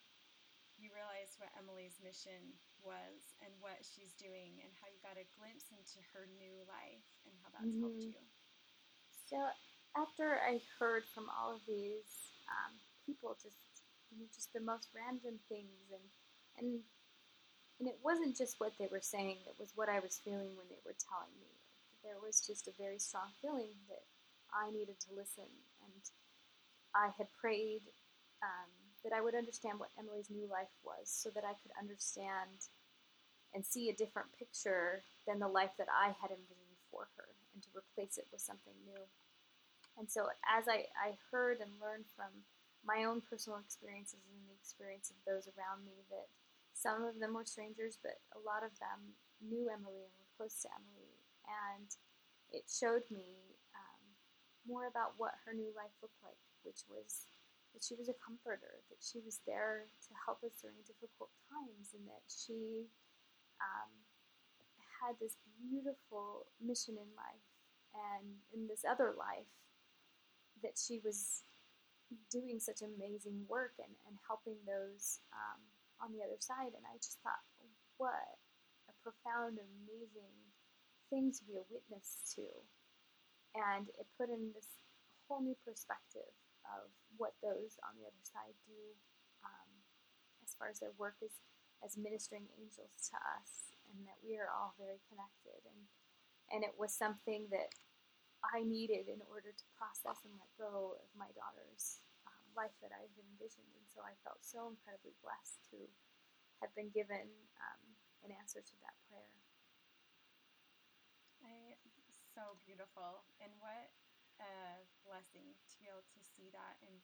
[0.79, 5.27] you realized what Emilie's mission was and what she's doing and how you got a
[5.35, 8.15] glimpse into her new life and how that's helped Mhm.
[8.15, 8.23] you?
[9.29, 9.53] So
[9.97, 14.89] after I heard from all of these um, people, just you know, just the most
[14.95, 16.11] random things, and
[16.57, 16.83] and
[17.79, 20.69] and it wasn't just what they were saying; it was what I was feeling when
[20.69, 21.53] they were telling me.
[22.03, 24.05] There was just a very strong feeling that
[24.53, 25.51] I needed to listen,
[25.83, 26.03] and
[26.95, 27.83] I had prayed
[28.43, 28.71] um,
[29.05, 32.71] that I would understand what Emilie's new life was, so that I could understand
[33.55, 37.63] and see a different picture than the life that I had envisioned for her, and
[37.63, 39.03] to replace it with something new.
[39.99, 42.31] And so, as I, I heard and learned from
[42.87, 46.29] my own personal experiences and the experience of those around me, that
[46.79, 50.63] some of them were strangers, but a lot of them knew Emilie and were close
[50.63, 51.19] to Emilie.
[51.51, 51.91] And
[52.55, 54.03] it showed me um,
[54.63, 57.27] more about what her new life looked like, which was
[57.75, 61.99] that she was a comforter, that she was there to help us during difficult times,
[61.99, 62.87] and that she
[63.59, 63.91] um,
[65.03, 67.49] had this beautiful mission in life
[68.15, 69.51] and in this other life
[70.63, 71.43] that she was
[72.31, 75.61] doing such amazing work and, and helping those um,
[76.03, 76.75] on the other side.
[76.75, 77.43] And I just thought,
[77.99, 78.39] what
[78.89, 80.37] a profound, amazing
[81.11, 82.47] thing to be a witness to.
[83.57, 84.79] And it put in this
[85.27, 86.31] whole new perspective
[86.69, 88.83] of what those on the other side do
[89.45, 89.71] um,
[90.45, 91.33] as far as their work is
[91.79, 95.63] as ministering angels to us, and that we are all very connected.
[95.63, 95.87] And
[96.51, 97.77] and it was something that
[98.43, 102.01] I needed in order to process and let go of my daughter's
[102.59, 103.71] life that I had envisioned.
[103.79, 105.87] And so I felt so incredibly blessed to
[106.59, 107.31] have been given
[107.63, 107.83] um,
[108.27, 109.39] an answer to that prayer.
[111.47, 111.79] I,
[112.35, 113.23] so beautiful.
[113.39, 113.95] And what
[114.43, 116.99] a blessing to be able to see that and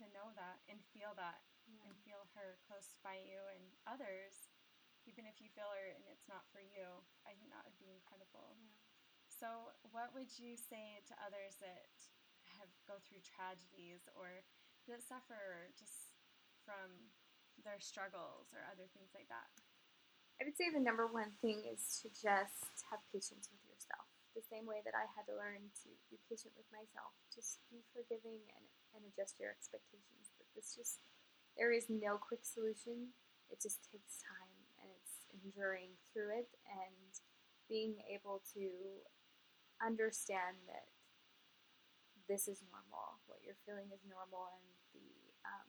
[0.00, 1.84] to know that and feel that yeah.
[1.84, 4.48] and feel her close by you and others,
[5.04, 7.04] even if you feel her and it's not for you.
[7.28, 8.56] I think that would be incredible.
[8.56, 8.72] Yeah.
[9.28, 11.92] So, what would you say to others that
[12.60, 14.44] have go through tragedies or
[14.88, 16.16] that suffer just
[16.66, 17.10] from
[17.62, 19.50] their struggles or other things like that?
[20.40, 24.10] I would say the number one thing is to just have patience with yourself.
[24.34, 27.84] The same way that I had to learn to be patient with myself, just be
[27.92, 28.66] forgiving and,
[28.96, 30.32] and adjust your expectations.
[30.40, 31.04] That this just
[31.54, 33.12] there is no quick solution.
[33.52, 37.12] It just takes time and it's enduring through it and
[37.68, 38.66] being able to
[39.84, 40.88] understand that
[42.32, 43.20] this is normal.
[43.28, 44.64] What you're feeling is normal, and
[44.96, 45.68] the um,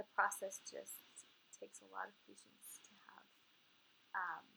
[0.00, 3.28] the process just takes a lot of patience to have.
[4.16, 4.48] Um,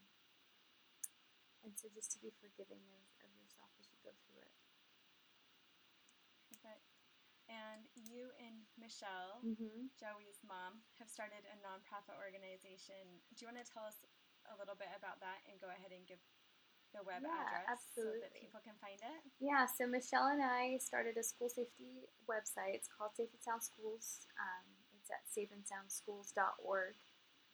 [1.68, 4.56] and so, just to be forgiving of, of yourself as you go through it.
[6.56, 6.88] Perfect.
[7.52, 9.92] And you and Michelle, mm-hmm.
[10.00, 13.20] Joey's mom, have started a nonprofit organization.
[13.36, 14.00] Do you want to tell us
[14.48, 16.24] a little bit about that and go ahead and give
[16.96, 18.24] the web yeah, address absolutely.
[18.24, 19.20] so that people can find it?
[19.44, 22.74] Yeah, so Michelle and I started a school safety website.
[22.74, 24.26] It's called Safe and Sound Schools.
[24.40, 24.66] Um,
[24.96, 26.96] it's at safeandsoundschools.org,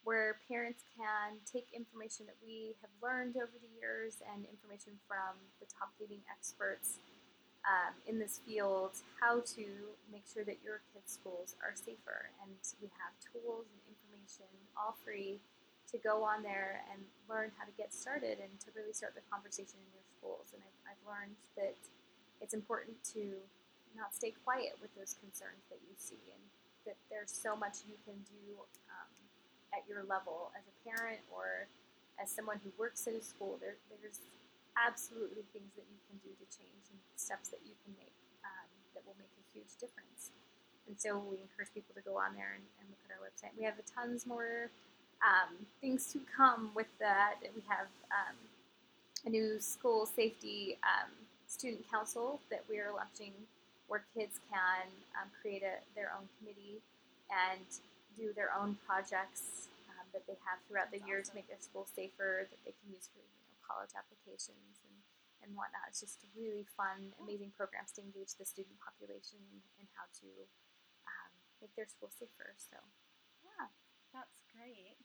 [0.06, 5.36] where parents can take information that we have learned over the years and information from
[5.60, 7.02] the top leading experts
[7.68, 9.66] um, in this field how to
[10.10, 12.32] make sure that your kids' schools are safer.
[12.42, 15.42] And we have tools and information all free
[15.92, 19.26] to go on there and learn how to get started and to really start the
[19.28, 20.56] conversation in your schools.
[20.56, 21.76] And I've, I've learned that
[22.40, 23.44] it's important to
[23.94, 26.44] not stay quiet with those concerns that you see and
[26.88, 28.56] that there's so much you can do
[28.88, 29.12] um,
[29.76, 31.68] at your level as a parent or
[32.18, 33.60] as someone who works at a school.
[33.60, 34.24] There, there's
[34.80, 38.16] absolutely things that you can do to change and steps that you can make
[38.48, 40.32] um, that will make a huge difference.
[40.88, 43.54] And so we encourage people to go on there and, and look at our website.
[43.60, 44.72] We have tons more
[45.22, 47.36] um, things to come with that.
[47.56, 48.36] We have um,
[49.26, 51.10] a new school safety um,
[51.48, 53.34] student council that we are launching
[53.88, 54.88] where kids can
[55.20, 56.80] um, create a, their own committee
[57.28, 57.68] and
[58.16, 61.36] do their own projects um, that they have throughout That's the year awesome.
[61.36, 63.22] to make their school safer that they can use for
[63.68, 64.96] college applications and,
[65.44, 65.92] and whatnot.
[65.92, 69.44] It's just really fun, amazing programs to engage the student population
[69.78, 70.30] and how to
[71.04, 72.56] um, make their school safer.
[72.58, 72.80] So,
[73.44, 73.68] yeah.
[74.12, 75.00] That's great.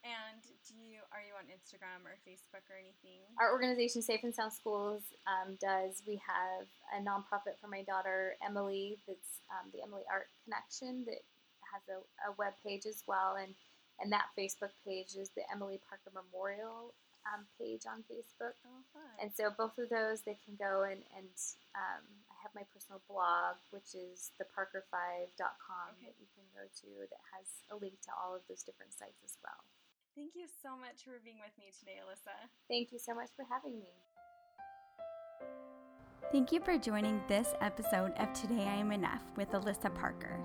[0.00, 3.20] And do you are you on Instagram or Facebook or anything?
[3.36, 6.02] Our organization, Safe and Sound Schools, um, does.
[6.06, 6.64] We have
[6.96, 8.96] a nonprofit for my daughter Emilie.
[9.06, 11.20] That's um, the Emilie Art Connection that
[11.68, 13.52] has a, a web page as well, and
[14.00, 16.96] and that Facebook page is the Emilie Parker Memorial
[17.28, 18.56] um, page on Facebook.
[18.64, 19.20] Oh.
[19.20, 21.34] And so both of those, they can go and, and
[21.76, 26.08] um, I have my personal blog, which is theparker5.com okay.
[26.08, 29.20] that you can go to that has a link to all of those different sites
[29.24, 29.60] as well.
[30.20, 32.34] Thank you so much for being with me today, Alissa.
[32.68, 33.88] Thank you so much for having me.
[36.30, 40.38] Thank you for joining this episode of Today I Am Enough with Alissa Parker.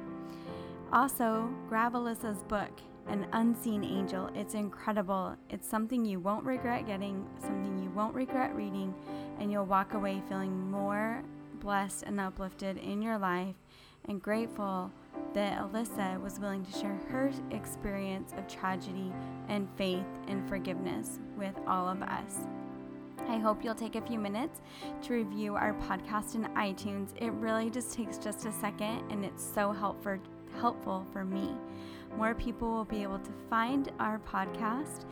[0.92, 2.70] Also, grab Alissa's book,
[3.08, 4.30] An Unseen Angel.
[4.34, 5.34] It's incredible.
[5.50, 8.94] It's something you won't regret getting, something you won't regret reading,
[9.40, 11.24] and you'll walk away feeling more
[11.60, 13.56] blessed and uplifted in your life
[14.06, 14.92] and grateful
[15.34, 19.12] that Alissa was willing to share her experience of tragedy
[19.48, 22.40] and faith and forgiveness with all of us.
[23.28, 24.60] I hope you'll take a few minutes
[25.02, 27.08] to review our podcast in iTunes.
[27.16, 30.18] It really just takes just a second and it's so helpful
[30.60, 31.50] helpful for me.
[32.16, 35.04] More people will be able to find our podcast,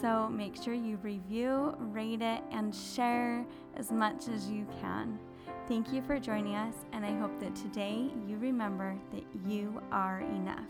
[0.00, 3.46] so make sure you review, rate it, and share
[3.76, 5.18] as much as you can.
[5.70, 10.18] Thank you for joining us, and I hope that today you remember that you are
[10.18, 10.66] enough.